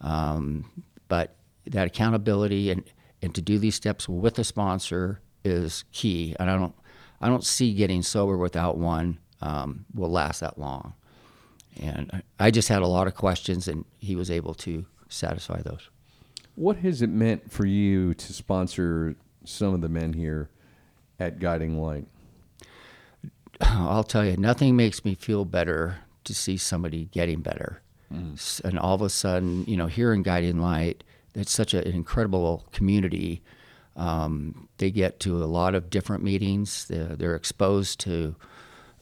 Um, 0.00 0.84
but 1.06 1.36
that 1.66 1.86
accountability 1.86 2.70
and 2.70 2.82
and 3.22 3.32
to 3.36 3.40
do 3.40 3.58
these 3.58 3.76
steps 3.76 4.08
with 4.08 4.40
a 4.40 4.44
sponsor 4.44 5.20
is 5.44 5.84
key. 5.92 6.34
And 6.40 6.50
I 6.50 6.58
don't 6.58 6.74
I 7.20 7.28
don't 7.28 7.44
see 7.44 7.74
getting 7.74 8.02
sober 8.02 8.36
without 8.36 8.76
one 8.76 9.18
um, 9.44 9.84
will 9.94 10.10
last 10.10 10.40
that 10.40 10.58
long. 10.58 10.94
And 11.80 12.22
I 12.40 12.50
just 12.50 12.68
had 12.68 12.82
a 12.82 12.86
lot 12.86 13.06
of 13.06 13.14
questions, 13.14 13.68
and 13.68 13.84
he 13.98 14.16
was 14.16 14.30
able 14.30 14.54
to 14.54 14.86
satisfy 15.08 15.60
those. 15.60 15.90
What 16.54 16.78
has 16.78 17.02
it 17.02 17.10
meant 17.10 17.52
for 17.52 17.66
you 17.66 18.14
to 18.14 18.32
sponsor 18.32 19.16
some 19.44 19.74
of 19.74 19.80
the 19.80 19.88
men 19.88 20.12
here 20.14 20.50
at 21.20 21.40
Guiding 21.40 21.80
Light? 21.80 22.06
I'll 23.60 24.04
tell 24.04 24.24
you, 24.24 24.36
nothing 24.36 24.76
makes 24.76 25.04
me 25.04 25.14
feel 25.14 25.44
better 25.44 25.98
to 26.24 26.34
see 26.34 26.56
somebody 26.56 27.06
getting 27.06 27.40
better. 27.40 27.82
Mm. 28.12 28.64
And 28.64 28.78
all 28.78 28.94
of 28.94 29.02
a 29.02 29.10
sudden, 29.10 29.64
you 29.66 29.76
know, 29.76 29.88
here 29.88 30.12
in 30.12 30.22
Guiding 30.22 30.60
Light, 30.60 31.04
it's 31.34 31.52
such 31.52 31.74
an 31.74 31.82
incredible 31.82 32.64
community. 32.72 33.42
Um, 33.96 34.68
they 34.78 34.90
get 34.90 35.20
to 35.20 35.42
a 35.42 35.46
lot 35.46 35.74
of 35.74 35.90
different 35.90 36.22
meetings. 36.22 36.86
They're, 36.86 37.16
they're, 37.16 37.36
exposed 37.36 38.00
to 38.00 38.36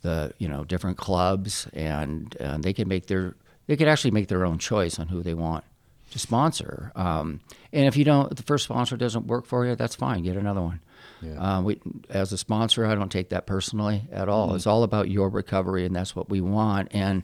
the 0.02 0.34
you 0.38 0.48
know 0.48 0.64
different 0.64 0.98
clubs, 0.98 1.66
and, 1.72 2.36
and 2.38 2.62
they 2.62 2.72
can 2.72 2.88
make 2.88 3.06
their 3.06 3.34
they 3.66 3.76
can 3.76 3.88
actually 3.88 4.10
make 4.10 4.28
their 4.28 4.44
own 4.44 4.58
choice 4.58 4.98
on 4.98 5.08
who 5.08 5.22
they 5.22 5.34
want 5.34 5.64
to 6.10 6.18
sponsor. 6.18 6.92
Um, 6.94 7.40
and 7.72 7.86
if 7.86 7.96
you 7.96 8.04
don't, 8.04 8.30
if 8.30 8.36
the 8.36 8.42
first 8.42 8.64
sponsor 8.64 8.96
doesn't 8.96 9.26
work 9.26 9.46
for 9.46 9.66
you, 9.66 9.74
that's 9.74 9.94
fine. 9.94 10.22
Get 10.22 10.36
another 10.36 10.60
one. 10.60 10.80
Yeah. 11.22 11.58
Uh, 11.58 11.62
we, 11.62 11.80
as 12.10 12.32
a 12.32 12.38
sponsor, 12.38 12.84
I 12.84 12.94
don't 12.94 13.10
take 13.10 13.30
that 13.30 13.46
personally 13.46 14.02
at 14.12 14.28
all. 14.28 14.48
Mm-hmm. 14.48 14.56
It's 14.56 14.66
all 14.66 14.82
about 14.82 15.08
your 15.08 15.28
recovery, 15.28 15.86
and 15.86 15.94
that's 15.94 16.14
what 16.14 16.28
we 16.28 16.40
want. 16.40 16.88
And 16.92 17.22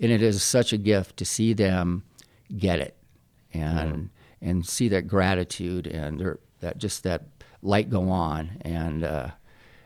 and 0.00 0.12
it 0.12 0.22
is 0.22 0.42
such 0.42 0.72
a 0.72 0.78
gift 0.78 1.16
to 1.16 1.24
see 1.24 1.52
them 1.52 2.04
get 2.56 2.78
it, 2.78 2.96
and 3.52 4.10
yeah. 4.40 4.50
and 4.50 4.66
see 4.66 4.88
that 4.88 5.08
gratitude 5.08 5.86
and 5.86 6.20
their, 6.20 6.38
that 6.60 6.78
just 6.78 7.02
that 7.04 7.24
light 7.62 7.90
go 7.90 8.10
on, 8.10 8.58
and 8.60 9.02
uh, 9.02 9.28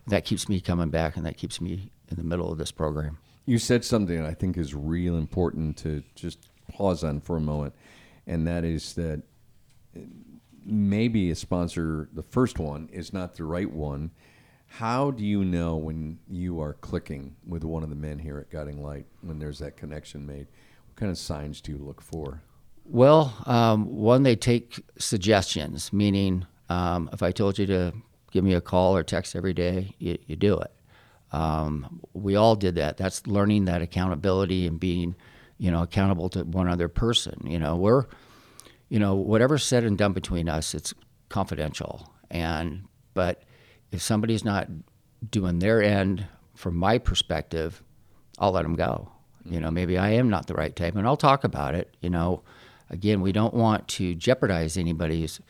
that 0.08 0.24
keeps 0.24 0.48
me 0.48 0.60
coming 0.60 0.90
back, 0.90 1.16
and 1.16 1.24
that 1.24 1.36
keeps 1.36 1.60
me 1.60 1.90
in 2.12 2.18
the 2.18 2.24
middle 2.24 2.50
of 2.52 2.58
this 2.58 2.70
program. 2.70 3.18
You 3.44 3.58
said 3.58 3.84
something 3.84 4.24
I 4.24 4.34
think 4.34 4.56
is 4.56 4.74
real 4.74 5.16
important 5.16 5.76
to 5.78 6.02
just 6.14 6.48
pause 6.68 7.02
on 7.02 7.20
for 7.20 7.36
a 7.36 7.40
moment, 7.40 7.74
and 8.26 8.46
that 8.46 8.64
is 8.64 8.94
that 8.94 9.22
maybe 10.64 11.30
a 11.30 11.34
sponsor, 11.34 12.08
the 12.12 12.22
first 12.22 12.58
one, 12.58 12.88
is 12.92 13.12
not 13.12 13.34
the 13.34 13.44
right 13.44 13.70
one. 13.70 14.12
How 14.66 15.10
do 15.10 15.24
you 15.24 15.44
know 15.44 15.76
when 15.76 16.18
you 16.30 16.60
are 16.60 16.74
clicking 16.74 17.36
with 17.46 17.64
one 17.64 17.82
of 17.82 17.90
the 17.90 17.96
men 17.96 18.18
here 18.18 18.38
at 18.38 18.48
Guiding 18.48 18.82
Light 18.82 19.06
when 19.20 19.38
there's 19.38 19.58
that 19.58 19.76
connection 19.76 20.24
made? 20.24 20.46
What 20.86 20.96
kind 20.96 21.10
of 21.10 21.18
signs 21.18 21.60
do 21.60 21.72
you 21.72 21.78
look 21.78 22.00
for? 22.00 22.42
Well, 22.84 23.34
um, 23.46 23.86
one, 23.86 24.22
they 24.22 24.36
take 24.36 24.80
suggestions, 24.98 25.92
meaning 25.92 26.46
um, 26.68 27.10
if 27.12 27.22
I 27.22 27.32
told 27.32 27.58
you 27.58 27.66
to 27.66 27.92
give 28.30 28.44
me 28.44 28.54
a 28.54 28.60
call 28.60 28.96
or 28.96 29.02
text 29.02 29.36
every 29.36 29.52
day, 29.52 29.94
you, 29.98 30.18
you 30.26 30.36
do 30.36 30.58
it. 30.58 30.70
Um, 31.32 32.00
we 32.12 32.36
all 32.36 32.56
did 32.56 32.76
that. 32.76 32.96
That's 32.96 33.26
learning 33.26 33.64
that 33.64 33.82
accountability 33.82 34.66
and 34.66 34.78
being, 34.78 35.16
you 35.58 35.70
know, 35.70 35.82
accountable 35.82 36.28
to 36.30 36.44
one 36.44 36.68
other 36.68 36.88
person. 36.88 37.46
You 37.46 37.58
know, 37.58 37.76
we're 37.76 38.04
you 38.92 38.98
know, 38.98 39.14
whatever's 39.14 39.64
said 39.64 39.84
and 39.84 39.96
done 39.96 40.12
between 40.12 40.50
us, 40.50 40.74
it's 40.74 40.92
confidential. 41.30 42.12
And 42.30 42.84
but 43.14 43.42
if 43.90 44.02
somebody's 44.02 44.44
not 44.44 44.68
doing 45.30 45.60
their 45.60 45.82
end, 45.82 46.26
from 46.54 46.76
my 46.76 46.98
perspective, 46.98 47.82
I'll 48.38 48.52
let 48.52 48.64
them 48.64 48.76
go. 48.76 49.10
You 49.46 49.60
know, 49.60 49.70
maybe 49.70 49.96
I 49.96 50.10
am 50.10 50.28
not 50.28 50.46
the 50.46 50.52
right 50.54 50.76
type, 50.76 50.94
and 50.94 51.06
I'll 51.06 51.16
talk 51.16 51.42
about 51.42 51.74
it. 51.74 51.96
You 52.00 52.10
know, 52.10 52.42
again, 52.90 53.22
we 53.22 53.32
don't 53.32 53.54
want 53.54 53.88
to 53.88 54.14
jeopardize 54.14 54.76
anybody's 54.76 55.40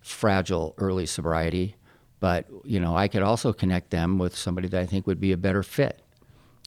fragile 0.00 0.74
early 0.76 1.06
sobriety, 1.06 1.76
but 2.20 2.46
you 2.64 2.78
know, 2.78 2.96
I 2.96 3.08
could 3.08 3.22
also 3.22 3.52
connect 3.52 3.90
them 3.90 4.18
with 4.18 4.36
somebody 4.36 4.68
that 4.68 4.80
I 4.80 4.86
think 4.86 5.06
would 5.06 5.20
be 5.20 5.32
a 5.32 5.36
better 5.36 5.62
fit. 5.62 6.00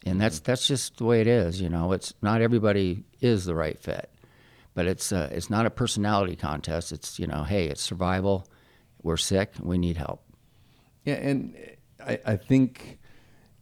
And 0.06 0.20
that's 0.20 0.40
that's 0.40 0.68
just 0.68 0.98
the 0.98 1.06
way 1.06 1.22
it 1.22 1.28
is. 1.28 1.62
You 1.62 1.70
know, 1.70 1.94
it's 1.94 2.14
not 2.22 2.42
everybody 2.42 3.06
is 3.22 3.46
the 3.46 3.56
right 3.56 3.80
fit 3.82 4.10
but 4.74 4.88
it's 4.88 5.12
uh, 5.12 5.30
it's 5.32 5.50
not 5.50 5.66
a 5.66 5.70
personality 5.70 6.36
contest. 6.36 6.92
It's 6.92 7.20
you 7.20 7.28
know, 7.28 7.44
hey, 7.44 7.68
it's 7.68 7.82
survival. 7.82 8.48
We're 9.02 9.18
sick. 9.18 9.54
We 9.62 9.78
need 9.78 9.98
help. 9.98 10.24
Yeah, 11.04 11.16
and 11.16 11.56
I, 12.06 12.20
I 12.26 12.36
think 12.38 13.00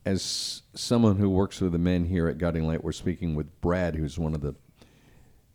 as 0.06 0.64
someone 0.74 1.18
who 1.18 1.30
works 1.30 1.62
with 1.62 1.72
the 1.74 1.78
men 1.78 2.06
here 2.06 2.28
at 2.28 2.38
Guiding 2.38 2.68
Light, 2.68 2.84
we're 2.84 2.92
speaking 2.92 3.36
with 3.36 3.62
Brad, 3.62 3.96
who's 3.96 4.18
one 4.18 4.34
of 4.34 4.42
the 4.42 4.56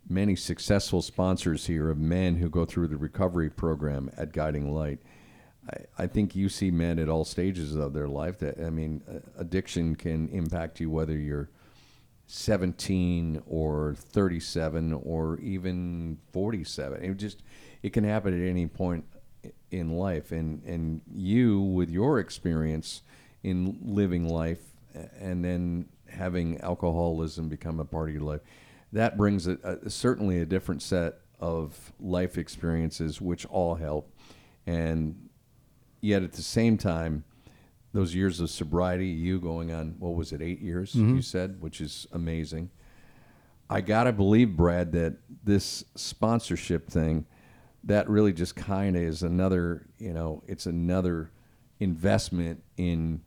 many 0.09 0.37
successful 0.37 1.03
sponsors 1.03 1.67
here 1.67 1.91
of 1.91 1.99
men 1.99 2.37
who 2.37 2.49
go 2.49 2.65
through 2.65 2.87
the 2.87 2.97
recovery 2.97 3.51
program 3.51 4.11
at 4.17 4.33
Guiding 4.33 4.73
Light. 4.73 5.01
I, 5.69 6.05
I 6.05 6.07
think 6.07 6.37
you 6.37 6.49
see 6.49 6.71
men 6.71 6.99
at 6.99 7.09
all 7.09 7.25
stages 7.25 7.75
of 7.75 7.93
their 7.93 8.09
life. 8.09 8.39
That 8.39 8.61
I 8.61 8.71
mean, 8.71 9.03
addiction 9.37 9.97
can 9.97 10.29
impact 10.29 10.81
you 10.81 10.91
whether 10.91 11.17
you're 11.17 11.51
17 12.27 13.43
or 13.47 13.95
37 13.97 14.93
or 14.93 15.39
even 15.39 16.19
47. 16.33 17.03
It 17.03 17.17
just 17.17 17.43
it 17.83 17.93
can 17.93 18.05
happen 18.05 18.35
at 18.41 18.49
any 18.49 18.67
point 18.67 19.05
in 19.71 19.91
life 19.91 20.33
and 20.33 20.63
and 20.65 21.01
you 21.13 21.61
with 21.61 21.91
your 21.91 22.19
experience 22.19 23.03
in 23.43 23.79
living 23.83 24.29
life 24.29 24.63
and 25.21 25.45
then 25.45 25.87
having 26.09 26.61
alcoholism 26.61 27.49
become 27.49 27.79
a 27.81 27.85
part 27.85 28.09
of 28.09 28.15
your 28.15 28.25
life 28.25 28.41
that 28.93 29.17
brings 29.17 29.47
a, 29.47 29.59
a, 29.63 29.91
certainly 29.91 30.41
a 30.41 30.47
different 30.47 30.83
set 30.83 31.21
of 31.39 31.93
life 32.01 32.39
experiences 32.39 33.21
which 33.21 33.45
all 33.47 33.75
help 33.75 34.11
and 34.67 35.26
yet 36.07 36.23
at 36.23 36.33
the 36.33 36.43
same 36.43 36.79
time 36.79 37.25
those 37.93 38.15
years 38.15 38.41
of 38.41 38.51
sobriety, 38.51 39.09
you 39.09 39.41
going 39.41 39.73
on, 39.73 39.97
what 39.99 40.15
was 40.15 40.33
it, 40.33 40.43
eight 40.43 40.61
years, 40.61 40.93
mm-hmm. 40.93 41.17
you 41.17 41.23
said, 41.23 41.61
which 41.61 41.81
is 41.81 42.07
amazing. 42.13 42.71
I 43.69 43.81
got 43.81 44.05
to 44.05 44.13
believe, 44.13 44.57
Brad, 44.57 44.93
that 44.93 45.17
this 45.43 45.85
sponsorship 45.95 46.89
thing, 46.89 47.27
that 47.85 48.09
really 48.09 48.33
just 48.33 48.55
kind 48.55 48.97
of 48.97 49.03
is 49.03 49.23
another, 49.23 49.87
you 49.99 50.13
know, 50.13 50.43
it's 50.47 50.67
another 50.67 51.31
investment 51.81 52.63
in 52.77 53.23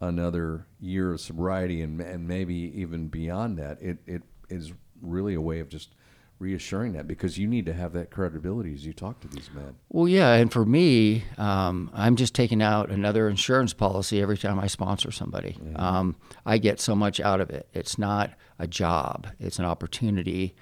another 0.00 0.66
year 0.80 1.12
of 1.12 1.20
sobriety 1.20 1.82
and, 1.82 2.00
and 2.00 2.26
maybe 2.26 2.54
even 2.54 3.08
beyond 3.08 3.58
that. 3.58 3.80
It, 3.80 3.98
it 4.06 4.22
is 4.48 4.72
really 5.02 5.34
a 5.34 5.40
way 5.40 5.60
of 5.60 5.68
just 5.68 5.94
reassuring 6.38 6.92
that 6.92 7.08
because 7.08 7.38
you 7.38 7.46
need 7.46 7.66
to 7.66 7.72
have 7.72 7.92
that 7.94 8.10
credibility 8.10 8.74
as 8.74 8.84
you 8.84 8.92
talk 8.92 9.20
to 9.20 9.28
these 9.28 9.50
men. 9.54 9.74
Well, 9.88 10.06
yeah, 10.06 10.34
and 10.34 10.52
for 10.52 10.64
me, 10.64 11.24
um, 11.38 11.90
I'm 11.94 12.16
just 12.16 12.34
taking 12.34 12.62
out 12.62 12.90
another 12.90 13.28
insurance 13.28 13.72
policy 13.72 14.20
every 14.20 14.36
time 14.36 14.58
I 14.58 14.66
sponsor 14.66 15.10
somebody. 15.10 15.58
Um, 15.76 16.16
I 16.44 16.58
get 16.58 16.80
so 16.80 16.94
much 16.94 17.20
out 17.20 17.40
of 17.40 17.50
it. 17.50 17.68
It's 17.72 17.98
not 17.98 18.32
a 18.58 18.66
job; 18.66 19.28
it's 19.40 19.58
an 19.58 19.64
opportunity, 19.64 20.54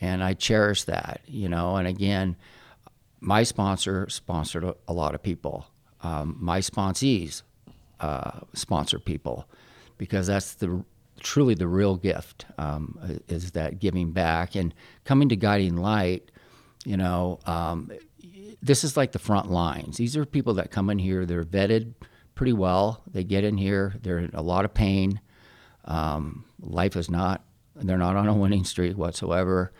and 0.00 0.22
I 0.22 0.34
cherish 0.34 0.84
that. 0.84 1.20
You 1.26 1.48
know, 1.48 1.76
and 1.76 1.88
again, 1.88 2.36
my 3.20 3.42
sponsor 3.42 4.08
sponsored 4.08 4.64
a, 4.64 4.76
a 4.86 4.92
lot 4.92 5.14
of 5.14 5.22
people. 5.22 5.66
Um, 6.02 6.36
my 6.38 6.60
sponsees 6.60 7.42
uh, 8.00 8.40
sponsor 8.52 8.98
people 8.98 9.48
because 9.98 10.26
that's 10.26 10.54
the 10.54 10.84
truly 11.20 11.54
the 11.54 11.68
real 11.68 11.96
gift 11.96 12.46
um, 12.58 12.98
is 13.28 13.52
that 13.52 13.78
giving 13.78 14.12
back 14.12 14.54
and 14.54 14.74
coming 15.04 15.28
to 15.28 15.36
guiding 15.36 15.76
light 15.76 16.30
you 16.84 16.96
know 16.96 17.38
um, 17.46 17.90
this 18.62 18.84
is 18.84 18.96
like 18.96 19.12
the 19.12 19.18
front 19.18 19.50
lines. 19.50 19.96
These 19.96 20.16
are 20.16 20.24
people 20.24 20.54
that 20.54 20.70
come 20.70 20.90
in 20.90 20.98
here 20.98 21.24
they're 21.24 21.44
vetted 21.44 21.94
pretty 22.34 22.52
well. 22.52 23.02
They 23.10 23.24
get 23.24 23.44
in 23.44 23.56
here 23.56 23.94
they're 24.02 24.18
in 24.18 24.30
a 24.34 24.42
lot 24.42 24.64
of 24.64 24.74
pain. 24.74 25.20
Um, 25.84 26.44
life 26.60 26.96
is 26.96 27.10
not 27.10 27.44
they're 27.74 27.98
not 27.98 28.16
on 28.16 28.26
a 28.26 28.34
winning 28.34 28.64
streak 28.64 28.96
whatsoever 28.96 29.72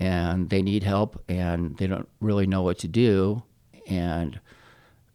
and 0.00 0.50
they 0.50 0.62
need 0.62 0.82
help 0.82 1.22
and 1.28 1.76
they 1.76 1.86
don't 1.86 2.08
really 2.20 2.46
know 2.46 2.62
what 2.62 2.78
to 2.78 2.88
do. 2.88 3.42
And 3.86 4.40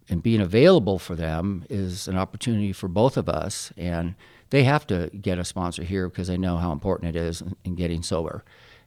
and 0.09 0.23
being 0.23 0.39
available 0.39 0.99
for 0.99 1.15
them 1.15 1.65
is 1.69 2.07
an 2.07 2.17
opportunity 2.17 2.71
for 2.71 2.87
both 2.87 3.17
of 3.17 3.27
us 3.27 3.73
and 3.75 4.15
they 4.49 4.63
have 4.63 4.87
to 4.87 5.09
get 5.09 5.39
a 5.39 5.45
sponsor 5.45 5.83
here 5.83 6.09
because 6.09 6.27
they 6.27 6.37
know 6.37 6.57
how 6.57 6.71
important 6.71 7.15
it 7.15 7.19
is 7.19 7.41
in, 7.41 7.55
in 7.63 7.75
getting 7.75 8.03
sober. 8.03 8.43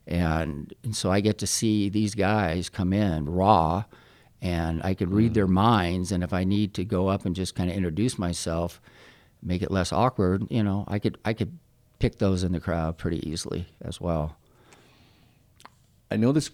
And, 0.07 0.73
and 0.83 0.97
so 0.97 1.11
I 1.11 1.21
get 1.21 1.38
to 1.38 1.47
see 1.47 1.88
these 1.88 2.14
guys 2.14 2.69
come 2.69 2.93
in 2.93 3.29
raw 3.29 3.85
and 4.43 4.83
I 4.83 4.95
could 4.95 5.12
read 5.12 5.33
mm. 5.33 5.35
their 5.35 5.47
minds. 5.47 6.12
And 6.12 6.25
if 6.25 6.33
I 6.33 6.45
need 6.45 6.75
to 6.75 6.85
go 6.85 7.09
up 7.09 7.26
and 7.26 7.37
just 7.37 7.55
kind 7.55 7.71
of 7.71 7.76
introduce 7.76 8.19
myself, 8.19 8.81
make 9.43 9.62
it 9.62 9.71
less 9.71 9.93
awkward, 9.93 10.47
you 10.50 10.62
know, 10.62 10.85
I 10.88 10.99
could, 10.99 11.19
I 11.25 11.35
could 11.35 11.59
pick 11.99 12.19
those 12.19 12.43
in 12.43 12.52
the 12.52 12.61
crowd 12.61 12.97
pretty 12.99 13.29
easily 13.29 13.67
as 13.83 14.00
well. 14.00 14.37
I 16.11 16.17
know 16.17 16.33
this 16.33 16.50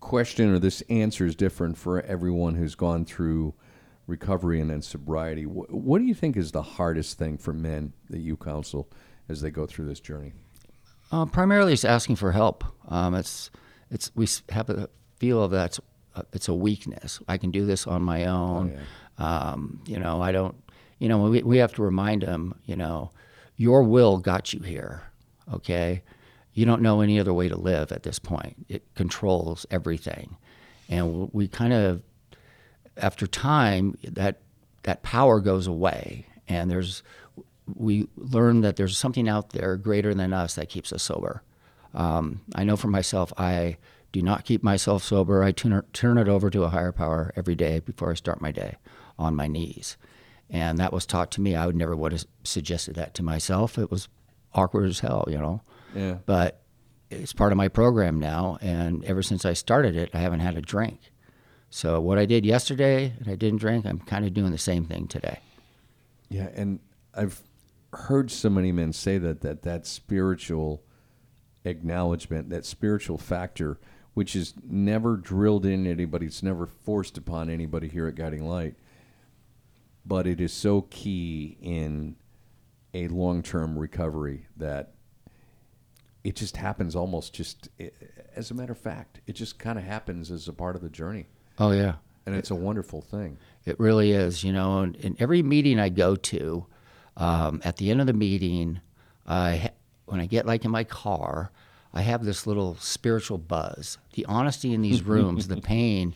question 0.00 0.50
or 0.54 0.58
this 0.58 0.82
answer 0.88 1.26
is 1.26 1.34
different 1.34 1.76
for 1.76 2.02
everyone 2.02 2.54
who's 2.54 2.74
gone 2.74 3.04
through 3.04 3.54
recovery 4.10 4.60
and 4.60 4.70
then 4.70 4.82
sobriety. 4.82 5.46
What, 5.46 5.70
what 5.70 5.98
do 5.98 6.04
you 6.04 6.14
think 6.14 6.36
is 6.36 6.52
the 6.52 6.62
hardest 6.62 7.18
thing 7.18 7.38
for 7.38 7.52
men 7.52 7.92
that 8.10 8.18
you 8.18 8.36
counsel 8.36 8.90
as 9.28 9.40
they 9.40 9.50
go 9.50 9.66
through 9.66 9.86
this 9.86 10.00
journey? 10.00 10.32
Uh, 11.12 11.26
primarily, 11.26 11.72
it's 11.72 11.84
asking 11.84 12.16
for 12.16 12.32
help. 12.32 12.64
Um, 12.88 13.14
it's 13.14 13.50
it's 13.90 14.10
we 14.14 14.28
have 14.50 14.70
a 14.70 14.88
feel 15.18 15.42
of 15.42 15.50
that 15.52 15.78
uh, 16.14 16.22
it's 16.32 16.48
a 16.48 16.54
weakness. 16.54 17.20
I 17.28 17.38
can 17.38 17.50
do 17.50 17.64
this 17.64 17.86
on 17.86 18.02
my 18.02 18.26
own. 18.26 18.72
Oh, 18.76 18.80
yeah. 19.22 19.50
um, 19.50 19.80
you 19.86 19.98
know, 19.98 20.20
I 20.20 20.32
don't. 20.32 20.56
You 20.98 21.08
know, 21.08 21.22
we 21.22 21.42
we 21.42 21.58
have 21.58 21.74
to 21.74 21.82
remind 21.82 22.22
them. 22.22 22.54
You 22.66 22.76
know, 22.76 23.10
your 23.56 23.82
will 23.82 24.18
got 24.18 24.52
you 24.52 24.60
here. 24.60 25.02
Okay, 25.52 26.02
you 26.54 26.64
don't 26.64 26.82
know 26.82 27.00
any 27.00 27.18
other 27.18 27.32
way 27.32 27.48
to 27.48 27.56
live 27.56 27.92
at 27.92 28.02
this 28.02 28.18
point. 28.18 28.66
It 28.68 28.82
controls 28.94 29.66
everything, 29.70 30.36
and 30.88 31.32
we 31.32 31.48
kind 31.48 31.72
of 31.72 32.02
after 33.00 33.26
time, 33.26 33.96
that 34.04 34.40
that 34.82 35.02
power 35.02 35.40
goes 35.40 35.66
away, 35.66 36.26
and 36.48 36.70
there's 36.70 37.02
we 37.76 38.08
learn 38.16 38.62
that 38.62 38.76
there's 38.76 38.96
something 38.96 39.28
out 39.28 39.50
there 39.50 39.76
greater 39.76 40.14
than 40.14 40.32
us 40.32 40.54
that 40.54 40.68
keeps 40.68 40.92
us 40.92 41.02
sober. 41.02 41.42
Um, 41.94 42.40
I 42.54 42.64
know 42.64 42.76
for 42.76 42.88
myself, 42.88 43.32
I 43.36 43.76
do 44.12 44.22
not 44.22 44.44
keep 44.44 44.62
myself 44.62 45.04
sober. 45.04 45.42
I 45.42 45.52
turn, 45.52 45.82
turn 45.92 46.18
it 46.18 46.28
over 46.28 46.50
to 46.50 46.64
a 46.64 46.70
higher 46.70 46.92
power 46.92 47.32
every 47.36 47.54
day 47.54 47.80
before 47.80 48.10
I 48.10 48.14
start 48.14 48.40
my 48.40 48.50
day 48.50 48.76
on 49.18 49.36
my 49.36 49.46
knees. 49.46 49.96
And 50.48 50.78
that 50.78 50.92
was 50.92 51.06
taught 51.06 51.30
to 51.32 51.40
me. 51.40 51.54
I 51.54 51.66
would 51.66 51.76
never 51.76 51.94
would 51.94 52.12
have 52.12 52.24
suggested 52.42 52.96
that 52.96 53.14
to 53.14 53.22
myself. 53.22 53.78
It 53.78 53.90
was 53.90 54.08
awkward 54.52 54.88
as 54.88 55.00
hell, 55.00 55.26
you 55.28 55.38
know. 55.38 55.62
Yeah. 55.94 56.18
But 56.26 56.62
it's 57.08 57.32
part 57.32 57.52
of 57.52 57.58
my 57.58 57.68
program 57.68 58.18
now. 58.18 58.58
And 58.60 59.04
ever 59.04 59.22
since 59.22 59.44
I 59.44 59.52
started 59.52 59.96
it, 59.96 60.10
I 60.12 60.18
haven't 60.18 60.40
had 60.40 60.56
a 60.56 60.62
drink. 60.62 61.12
So 61.70 62.00
what 62.00 62.18
I 62.18 62.26
did 62.26 62.44
yesterday 62.44 63.12
and 63.18 63.28
I 63.28 63.36
didn't 63.36 63.60
drink, 63.60 63.86
I'm 63.86 64.00
kind 64.00 64.26
of 64.26 64.34
doing 64.34 64.50
the 64.50 64.58
same 64.58 64.84
thing 64.84 65.06
today. 65.06 65.38
Yeah, 66.28 66.48
and 66.54 66.80
I've 67.14 67.42
heard 67.92 68.30
so 68.30 68.50
many 68.50 68.72
men 68.72 68.92
say 68.92 69.18
that 69.18 69.40
that 69.40 69.62
that 69.62 69.86
spiritual 69.86 70.82
acknowledgement, 71.64 72.50
that 72.50 72.64
spiritual 72.64 73.18
factor, 73.18 73.78
which 74.14 74.34
is 74.34 74.54
never 74.68 75.16
drilled 75.16 75.64
in 75.64 75.86
anybody, 75.86 76.26
it's 76.26 76.42
never 76.42 76.66
forced 76.66 77.16
upon 77.16 77.48
anybody 77.48 77.88
here 77.88 78.08
at 78.08 78.16
Guiding 78.16 78.48
Light, 78.48 78.74
but 80.04 80.26
it 80.26 80.40
is 80.40 80.52
so 80.52 80.82
key 80.82 81.56
in 81.60 82.16
a 82.94 83.06
long-term 83.08 83.78
recovery 83.78 84.46
that 84.56 84.94
it 86.24 86.34
just 86.34 86.56
happens 86.56 86.96
almost 86.96 87.32
just 87.32 87.68
eh, 87.78 87.90
as 88.34 88.50
a 88.50 88.54
matter 88.54 88.72
of 88.72 88.78
fact. 88.78 89.20
It 89.26 89.34
just 89.34 89.58
kind 89.58 89.78
of 89.78 89.84
happens 89.84 90.30
as 90.30 90.48
a 90.48 90.52
part 90.52 90.74
of 90.74 90.82
the 90.82 90.88
journey. 90.88 91.26
Oh 91.60 91.72
yeah, 91.72 91.96
and 92.24 92.34
it's 92.34 92.50
a 92.50 92.54
wonderful 92.54 93.02
thing. 93.02 93.36
It 93.66 93.78
really 93.78 94.12
is, 94.12 94.42
you 94.42 94.52
know. 94.52 94.78
And 94.78 94.96
in 94.96 95.14
every 95.20 95.42
meeting 95.42 95.78
I 95.78 95.90
go 95.90 96.16
to, 96.16 96.66
um, 97.18 97.60
at 97.64 97.76
the 97.76 97.90
end 97.90 98.00
of 98.00 98.06
the 98.06 98.14
meeting, 98.14 98.80
I 99.26 99.70
when 100.06 100.20
I 100.20 100.26
get 100.26 100.46
like 100.46 100.64
in 100.64 100.70
my 100.70 100.84
car, 100.84 101.52
I 101.92 102.00
have 102.00 102.24
this 102.24 102.46
little 102.46 102.76
spiritual 102.76 103.36
buzz. 103.36 103.98
The 104.14 104.24
honesty 104.24 104.72
in 104.72 104.80
these 104.80 105.02
rooms, 105.06 105.48
the 105.48 105.60
pain, 105.60 106.14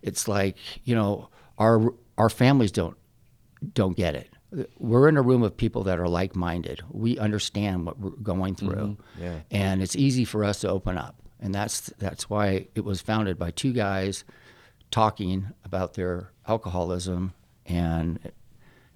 it's 0.00 0.26
like 0.26 0.56
you 0.84 0.94
know 0.94 1.28
our 1.58 1.92
our 2.16 2.30
families 2.30 2.72
don't 2.72 2.96
don't 3.74 3.98
get 3.98 4.14
it. 4.14 4.32
We're 4.78 5.10
in 5.10 5.18
a 5.18 5.22
room 5.22 5.42
of 5.42 5.54
people 5.54 5.82
that 5.84 5.98
are 5.98 6.08
like 6.08 6.34
minded. 6.34 6.80
We 6.90 7.18
understand 7.18 7.84
what 7.84 7.98
we're 7.98 8.10
going 8.10 8.54
through, 8.54 8.96
mm-hmm. 8.96 9.22
yeah. 9.22 9.40
and 9.50 9.82
it's 9.82 9.94
easy 9.94 10.24
for 10.24 10.42
us 10.42 10.60
to 10.60 10.70
open 10.70 10.96
up. 10.96 11.16
And 11.38 11.54
that's 11.54 11.92
that's 11.98 12.30
why 12.30 12.68
it 12.74 12.82
was 12.82 13.02
founded 13.02 13.38
by 13.38 13.50
two 13.50 13.74
guys 13.74 14.24
talking 14.90 15.48
about 15.64 15.94
their 15.94 16.30
alcoholism. 16.46 17.34
And 17.64 18.20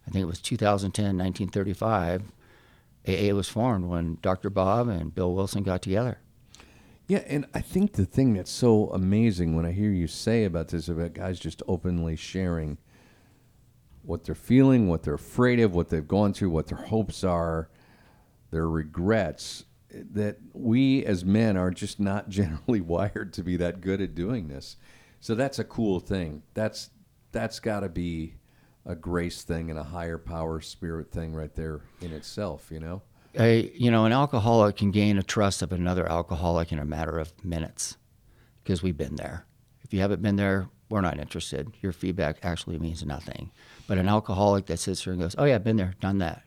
I 0.07 0.11
think 0.11 0.23
it 0.23 0.27
was 0.27 0.41
2010, 0.41 1.17
1935, 1.17 2.33
AA 3.09 3.35
was 3.35 3.49
formed 3.49 3.87
when 3.87 4.19
Dr. 4.23 4.51
Bob 4.51 4.89
and 4.89 5.15
Bill 5.15 5.35
Wilson 5.35 5.63
got 5.63 5.83
together. 5.83 6.19
Yeah, 7.11 7.25
and 7.27 7.47
I 7.53 7.61
think 7.61 7.95
the 7.95 8.05
thing 8.05 8.35
that's 8.35 8.53
so 8.53 8.89
amazing 8.91 9.57
when 9.57 9.67
I 9.67 9.73
hear 9.73 9.91
you 9.91 10.07
say 10.07 10.45
about 10.45 10.69
this, 10.69 10.89
about 10.89 11.15
guys 11.15 11.41
just 11.41 11.63
openly 11.67 12.15
sharing 12.15 12.79
what 14.03 14.25
they're 14.25 14.35
feeling, 14.35 14.89
what 14.89 15.03
they're 15.03 15.15
afraid 15.15 15.61
of, 15.61 15.75
what 15.75 15.89
they've 15.89 16.07
gone 16.07 16.33
through, 16.33 16.51
what 16.51 16.69
their 16.69 16.79
hopes 16.79 17.25
are, 17.25 17.69
their 18.51 18.69
regrets, 18.69 19.65
that 19.93 20.39
we 20.53 21.05
as 21.05 21.25
men 21.25 21.57
are 21.57 21.71
just 21.71 21.99
not 21.99 22.29
generally 22.31 22.81
wired 22.81 23.33
to 23.33 23.43
be 23.43 23.57
that 23.57 23.81
good 23.81 24.01
at 24.01 24.15
doing 24.15 24.49
this. 24.49 24.77
So 25.21 25.35
that's 25.35 25.59
a 25.59 25.65
cool 25.65 26.01
thing. 26.01 26.43
That's 26.55 26.91
that's 27.33 27.61
got 27.61 27.81
to 27.81 27.89
be 27.89 28.35
a 28.87 28.95
grace 28.95 29.43
thing 29.43 29.71
and 29.71 29.79
a 29.79 29.85
higher 29.85 30.19
power 30.19 30.61
spirit 30.61 31.13
thing 31.13 31.35
right 31.35 31.55
there 31.55 31.81
in 32.01 32.13
itself, 32.13 32.69
you 32.71 32.81
know. 32.81 33.03
A, 33.39 33.71
you 33.77 33.91
know, 33.91 34.07
an 34.07 34.13
alcoholic 34.13 34.77
can 34.77 34.91
gain 34.91 35.17
a 35.17 35.23
trust 35.23 35.63
of 35.63 35.71
another 35.71 36.11
alcoholic 36.11 36.73
in 36.73 36.81
a 36.81 36.85
matter 36.85 37.19
of 37.19 37.33
minutes 37.45 37.97
because 38.65 38.83
we've 38.83 38.97
been 38.97 39.15
there. 39.17 39.45
If 39.85 39.93
you 39.93 40.01
haven't 40.01 40.23
been 40.23 40.37
there, 40.37 40.69
we're 40.89 41.01
not 41.01 41.21
interested. 41.21 41.71
Your 41.81 41.93
feedback 41.93 42.39
actually 42.43 42.79
means 42.79 43.05
nothing. 43.05 43.53
But 43.87 43.99
an 43.99 44.09
alcoholic 44.09 44.67
that 44.67 44.79
sits 44.79 45.05
here 45.05 45.13
and 45.13 45.23
goes, 45.23 45.37
"Oh 45.39 45.45
yeah, 45.45 45.55
I've 45.55 45.65
been 45.65 45.77
there, 45.77 45.95
done 46.01 46.19
that," 46.19 46.43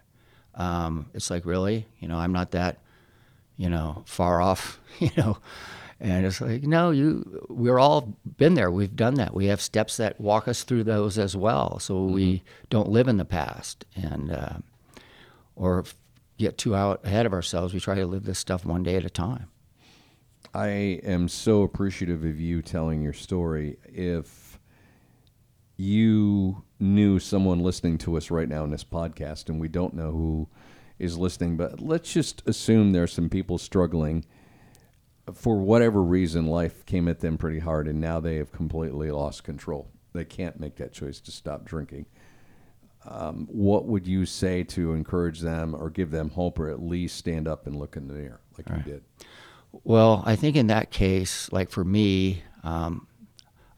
um, 0.56 1.10
it's 1.13 1.30
like 1.30 1.45
really, 1.45 1.88
you 2.00 2.08
know, 2.08 2.17
I'm 2.17 2.34
not 2.34 2.52
that, 2.52 2.80
you 3.56 3.69
know, 3.69 4.04
far 4.06 4.41
off, 4.41 4.80
you 5.00 5.12
know. 5.15 5.38
And 6.04 6.26
it's 6.26 6.42
like, 6.42 6.63
no, 6.63 6.92
you, 6.92 7.46
we're 7.48 7.80
all 7.80 8.13
been 8.36 8.56
there. 8.56 8.70
We've 8.70 8.94
done 8.94 9.13
that. 9.16 9.34
We 9.34 9.46
have 9.46 9.62
steps 9.62 9.96
that 9.96 10.20
walk 10.20 10.50
us 10.50 10.63
through 10.63 10.84
those 10.84 11.18
as 11.18 11.34
well. 11.34 11.80
So 11.80 11.96
mm-hmm. 11.96 12.13
we 12.13 12.44
don't 12.70 12.89
live 12.89 13.08
in 13.08 13.16
the 13.16 13.24
past 13.24 13.86
and, 13.96 14.30
uh, 14.30 14.54
or 15.56 15.86
get 16.38 16.58
too 16.58 16.76
out 16.76 17.06
ahead 17.06 17.26
of 17.26 17.32
ourselves. 17.32 17.74
We 17.74 17.80
try 17.80 17.96
to 17.96 18.06
live 18.06 18.26
this 18.26 18.38
stuff 18.38 18.66
one 18.66 18.84
day 18.84 18.98
at 18.98 19.06
a 19.06 19.10
time. 19.10 19.48
I 20.54 20.68
am 20.68 21.30
so 21.30 21.63
appreciative 21.63 22.26
of 22.26 22.38
you 22.38 22.62
telling 22.62 23.02
your 23.02 23.13
story. 23.13 23.78
If 23.86 24.60
you 25.78 26.63
knew 26.82 27.18
someone 27.18 27.60
listening 27.60 27.98
to 28.00 28.18
us 28.18 28.30
right 28.30 28.50
now 28.50 28.66
in 28.66 28.72
this 28.72 28.84
podcast, 28.84 29.48
and 29.48 29.58
we 29.58 29.70
don't 29.70 29.94
know 29.94 30.12
who 30.12 30.50
is 31.00 31.18
listening, 31.18 31.56
but 31.56 31.80
let's 31.80 32.12
just 32.12 32.44
assume 32.46 32.92
there 32.92 33.04
are 33.04 33.08
some 33.08 33.30
people 33.30 33.58
struggling 33.58 34.26
for 35.33 35.57
whatever 35.57 36.01
reason, 36.03 36.47
life 36.47 36.86
came 36.86 37.07
at 37.07 37.19
them 37.19 37.38
pretty 37.38 37.59
hard, 37.59 37.88
and 37.88 38.01
now 38.01 38.19
they 38.19 38.36
have 38.36 38.51
completely 38.51 39.09
lost 39.12 39.43
control. 39.43 39.89
They 40.13 40.25
can't 40.25 40.59
make 40.59 40.75
that 40.75 40.93
choice 40.93 41.19
to 41.21 41.31
stop 41.31 41.65
drinking. 41.65 42.05
Um, 43.05 43.47
what 43.51 43.86
would 43.86 44.07
you 44.07 44.25
say 44.25 44.63
to 44.63 44.93
encourage 44.93 45.39
them 45.39 45.75
or 45.75 45.89
give 45.89 46.12
them 46.12 46.29
hope, 46.29 46.59
or 46.59 46.69
at 46.69 46.81
least 46.81 47.17
stand 47.17 47.47
up 47.47 47.67
and 47.67 47.75
look 47.75 47.95
in 47.95 48.07
the 48.07 48.13
mirror 48.13 48.41
like 48.57 48.69
right. 48.69 48.86
you 48.86 48.93
did? 48.93 49.03
Well, 49.83 50.23
I 50.25 50.36
think 50.36 50.55
in 50.55 50.67
that 50.67 50.91
case, 50.91 51.51
like 51.51 51.69
for 51.69 51.83
me, 51.83 52.43
um, 52.63 53.07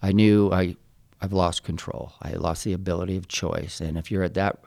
I 0.02 0.12
knew 0.12 0.52
I 0.52 0.76
I've 1.22 1.34
lost 1.34 1.64
control. 1.64 2.14
I 2.22 2.34
lost 2.34 2.64
the 2.64 2.74
ability 2.74 3.18
of 3.18 3.28
choice, 3.28 3.82
and 3.82 3.98
if 3.98 4.12
you're 4.12 4.24
at 4.24 4.34
that 4.34 4.60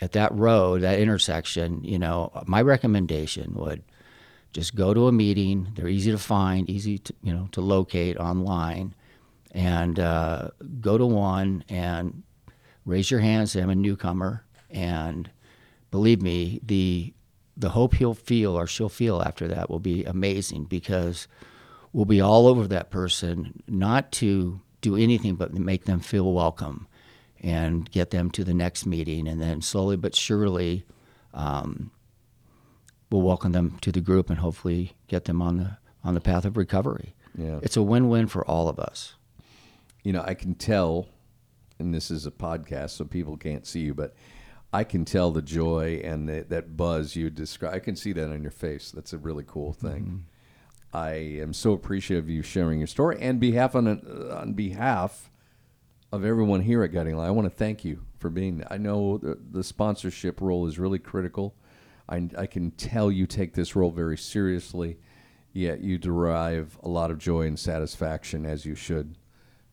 at 0.00 0.12
that 0.12 0.32
road, 0.34 0.82
that 0.82 1.00
intersection, 1.00 1.82
you 1.82 1.98
know, 1.98 2.30
my 2.46 2.62
recommendation 2.62 3.54
would 3.54 3.82
just 4.52 4.74
go 4.74 4.94
to 4.94 5.06
a 5.08 5.12
meeting. 5.12 5.68
They're 5.74 5.88
easy 5.88 6.10
to 6.10 6.18
find, 6.18 6.68
easy 6.68 6.98
to 6.98 7.14
you 7.22 7.32
know 7.32 7.48
to 7.52 7.60
locate 7.60 8.16
online, 8.16 8.94
and 9.52 9.98
uh, 9.98 10.50
go 10.80 10.98
to 10.98 11.06
one 11.06 11.64
and 11.68 12.22
raise 12.84 13.10
your 13.10 13.20
hand. 13.20 13.50
Say 13.50 13.60
I'm 13.60 13.70
a 13.70 13.74
newcomer, 13.74 14.44
and 14.70 15.30
believe 15.90 16.22
me, 16.22 16.60
the 16.64 17.12
the 17.56 17.70
hope 17.70 17.94
he'll 17.94 18.14
feel 18.14 18.56
or 18.56 18.66
she'll 18.66 18.88
feel 18.88 19.20
after 19.20 19.48
that 19.48 19.68
will 19.68 19.80
be 19.80 20.04
amazing 20.04 20.64
because 20.64 21.26
we'll 21.92 22.04
be 22.04 22.20
all 22.20 22.46
over 22.46 22.68
that 22.68 22.90
person, 22.90 23.62
not 23.66 24.12
to 24.12 24.60
do 24.80 24.94
anything 24.94 25.34
but 25.34 25.52
make 25.52 25.84
them 25.84 25.98
feel 25.98 26.32
welcome 26.32 26.86
and 27.40 27.90
get 27.90 28.10
them 28.10 28.30
to 28.30 28.44
the 28.44 28.54
next 28.54 28.86
meeting, 28.86 29.28
and 29.28 29.40
then 29.40 29.60
slowly 29.60 29.96
but 29.96 30.14
surely. 30.14 30.84
Um, 31.34 31.90
we'll 33.10 33.22
welcome 33.22 33.52
them 33.52 33.78
to 33.80 33.92
the 33.92 34.00
group 34.00 34.30
and 34.30 34.38
hopefully 34.38 34.96
get 35.06 35.24
them 35.24 35.40
on 35.42 35.56
the 35.58 35.78
on 36.04 36.14
the 36.14 36.20
path 36.20 36.44
of 36.44 36.56
recovery. 36.56 37.14
Yeah. 37.36 37.58
It's 37.62 37.76
a 37.76 37.82
win-win 37.82 38.28
for 38.28 38.44
all 38.44 38.68
of 38.68 38.78
us. 38.78 39.14
You 40.02 40.12
know, 40.12 40.22
I 40.24 40.34
can 40.34 40.54
tell 40.54 41.08
and 41.78 41.94
this 41.94 42.10
is 42.10 42.26
a 42.26 42.30
podcast 42.30 42.90
so 42.90 43.04
people 43.04 43.36
can't 43.36 43.66
see 43.66 43.80
you, 43.80 43.94
but 43.94 44.14
I 44.72 44.84
can 44.84 45.04
tell 45.04 45.30
the 45.30 45.42
joy 45.42 46.00
and 46.04 46.28
the, 46.28 46.44
that 46.48 46.76
buzz 46.76 47.16
you 47.16 47.30
describe. 47.30 47.74
I 47.74 47.78
can 47.78 47.96
see 47.96 48.12
that 48.12 48.30
on 48.30 48.42
your 48.42 48.50
face. 48.50 48.90
That's 48.90 49.12
a 49.12 49.18
really 49.18 49.44
cool 49.46 49.72
thing. 49.72 50.02
Mm-hmm. 50.02 50.96
I 50.96 51.10
am 51.40 51.52
so 51.52 51.72
appreciative 51.72 52.24
of 52.24 52.30
you 52.30 52.42
sharing 52.42 52.78
your 52.78 52.86
story 52.86 53.18
and 53.20 53.38
behalf 53.38 53.74
on 53.74 53.86
on 54.32 54.54
behalf 54.54 55.30
of 56.10 56.24
everyone 56.24 56.62
here 56.62 56.82
at 56.82 56.92
Guiding 56.92 57.16
Light. 57.16 57.26
I 57.26 57.30
want 57.30 57.46
to 57.46 57.54
thank 57.54 57.84
you 57.84 58.04
for 58.18 58.30
being. 58.30 58.64
I 58.70 58.78
know 58.78 59.18
the, 59.18 59.38
the 59.50 59.62
sponsorship 59.62 60.40
role 60.40 60.66
is 60.66 60.78
really 60.78 60.98
critical 60.98 61.54
I, 62.08 62.28
I 62.36 62.46
can 62.46 62.70
tell 62.72 63.10
you 63.10 63.26
take 63.26 63.54
this 63.54 63.76
role 63.76 63.90
very 63.90 64.16
seriously, 64.16 64.98
yet 65.52 65.80
you 65.80 65.98
derive 65.98 66.78
a 66.82 66.88
lot 66.88 67.10
of 67.10 67.18
joy 67.18 67.46
and 67.46 67.58
satisfaction, 67.58 68.46
as 68.46 68.64
you 68.64 68.74
should, 68.74 69.16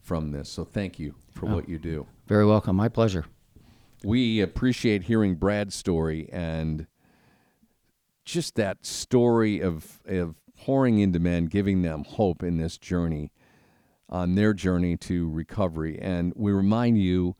from 0.01 0.31
this. 0.31 0.49
So 0.49 0.63
thank 0.63 0.99
you 0.99 1.15
for 1.31 1.49
oh, 1.49 1.55
what 1.55 1.69
you 1.69 1.79
do. 1.79 2.07
Very 2.27 2.45
welcome. 2.45 2.75
My 2.75 2.89
pleasure. 2.89 3.25
We 4.03 4.41
appreciate 4.41 5.03
hearing 5.03 5.35
Brad's 5.35 5.75
story 5.75 6.29
and 6.31 6.87
just 8.25 8.55
that 8.55 8.85
story 8.85 9.61
of, 9.61 9.99
of 10.05 10.35
pouring 10.57 10.99
into 10.99 11.19
men, 11.19 11.45
giving 11.45 11.81
them 11.81 12.03
hope 12.03 12.43
in 12.43 12.57
this 12.57 12.77
journey, 12.77 13.31
on 14.09 14.35
their 14.35 14.53
journey 14.53 14.97
to 14.97 15.29
recovery. 15.29 15.97
And 15.99 16.33
we 16.35 16.51
remind 16.51 16.99
you 16.99 17.35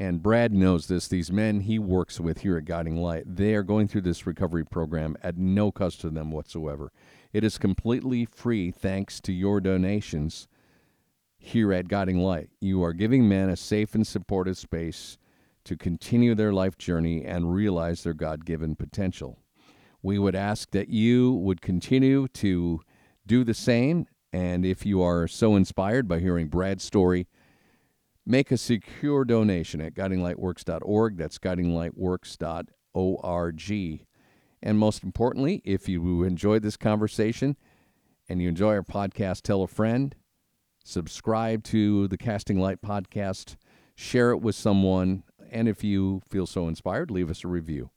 and 0.00 0.22
Brad 0.22 0.54
knows 0.54 0.86
this. 0.86 1.06
These 1.08 1.30
men 1.30 1.60
he 1.60 1.78
works 1.78 2.18
with 2.18 2.40
here 2.40 2.56
at 2.56 2.64
Guiding 2.64 2.96
Light, 2.96 3.24
they 3.26 3.54
are 3.54 3.62
going 3.62 3.86
through 3.86 4.00
this 4.00 4.26
recovery 4.26 4.64
program 4.64 5.14
at 5.22 5.36
no 5.36 5.70
cost 5.70 6.00
to 6.00 6.08
them 6.08 6.32
whatsoever. 6.32 6.90
It 7.34 7.44
is 7.44 7.58
completely 7.58 8.24
free 8.24 8.70
thanks 8.70 9.20
to 9.20 9.32
your 9.32 9.60
donations 9.60 10.48
here 11.36 11.70
at 11.74 11.88
Guiding 11.88 12.18
Light. 12.18 12.48
You 12.62 12.82
are 12.82 12.94
giving 12.94 13.28
men 13.28 13.50
a 13.50 13.56
safe 13.56 13.94
and 13.94 14.06
supportive 14.06 14.56
space 14.56 15.18
to 15.64 15.76
continue 15.76 16.34
their 16.34 16.54
life 16.54 16.78
journey 16.78 17.22
and 17.26 17.52
realize 17.52 18.02
their 18.02 18.14
God 18.14 18.46
given 18.46 18.76
potential. 18.76 19.38
We 20.02 20.18
would 20.18 20.34
ask 20.34 20.70
that 20.70 20.88
you 20.88 21.34
would 21.34 21.60
continue 21.60 22.26
to 22.28 22.80
do 23.26 23.44
the 23.44 23.52
same. 23.52 24.06
And 24.32 24.64
if 24.64 24.86
you 24.86 25.02
are 25.02 25.28
so 25.28 25.56
inspired 25.56 26.08
by 26.08 26.20
hearing 26.20 26.48
Brad's 26.48 26.84
story, 26.84 27.26
make 28.26 28.50
a 28.50 28.56
secure 28.56 29.24
donation 29.24 29.80
at 29.80 29.94
guidinglightworks.org. 29.94 31.16
That's 31.16 31.38
guidinglightworks.org. 31.38 34.06
And 34.62 34.78
most 34.78 35.02
importantly, 35.02 35.62
if 35.64 35.88
you 35.88 36.22
enjoyed 36.22 36.62
this 36.62 36.76
conversation 36.76 37.56
and 38.28 38.42
you 38.42 38.48
enjoy 38.48 38.74
our 38.74 38.82
podcast, 38.82 39.42
tell 39.42 39.62
a 39.62 39.66
friend, 39.66 40.14
subscribe 40.84 41.64
to 41.64 42.08
the 42.08 42.18
Casting 42.18 42.60
Light 42.60 42.82
podcast, 42.82 43.56
share 43.94 44.32
it 44.32 44.38
with 44.38 44.54
someone, 44.54 45.22
and 45.50 45.68
if 45.68 45.82
you 45.82 46.22
feel 46.28 46.46
so 46.46 46.68
inspired, 46.68 47.10
leave 47.10 47.30
us 47.30 47.44
a 47.44 47.48
review. 47.48 47.90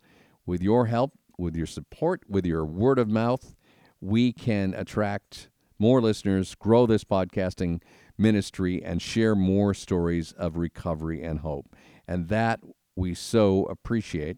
With 0.45 0.61
your 0.61 0.87
help, 0.87 1.13
with 1.37 1.55
your 1.55 1.67
support, 1.67 2.21
with 2.27 2.45
your 2.45 2.65
word 2.65 2.99
of 2.99 3.09
mouth, 3.09 3.55
we 3.99 4.33
can 4.33 4.73
attract 4.73 5.49
more 5.79 6.01
listeners, 6.01 6.55
grow 6.55 6.85
this 6.85 7.03
podcasting 7.03 7.81
ministry, 8.23 8.83
and 8.83 9.01
share 9.01 9.35
more 9.35 9.75
stories 9.75 10.31
of 10.31 10.57
recovery 10.57 11.21
and 11.21 11.41
hope. 11.41 11.75
And 12.07 12.29
that 12.29 12.59
we 12.95 13.13
so 13.13 13.65
appreciate, 13.65 14.37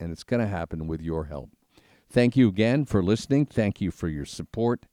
and 0.00 0.10
it's 0.10 0.24
going 0.24 0.40
to 0.40 0.48
happen 0.48 0.88
with 0.88 1.00
your 1.00 1.26
help. 1.26 1.50
Thank 2.10 2.36
you 2.36 2.48
again 2.48 2.84
for 2.84 3.02
listening. 3.02 3.46
Thank 3.46 3.80
you 3.80 3.90
for 3.92 4.08
your 4.08 4.24
support. 4.24 4.86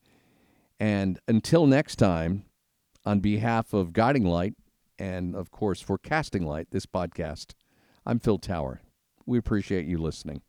And 0.79 1.19
until 1.27 1.65
next 1.65 1.95
time, 1.95 2.45
on 3.05 3.19
behalf 3.19 3.73
of 3.73 3.93
Guiding 3.93 4.25
Light 4.25 4.53
and, 4.99 5.35
of 5.35 5.49
course, 5.49 5.81
for 5.81 5.97
Casting 5.97 6.45
Light, 6.45 6.67
this 6.71 6.85
podcast, 6.85 7.53
I'm 8.05 8.19
Phil 8.19 8.37
Tower. 8.37 8.81
We 9.25 9.37
appreciate 9.37 9.85
you 9.85 9.97
listening. 9.97 10.41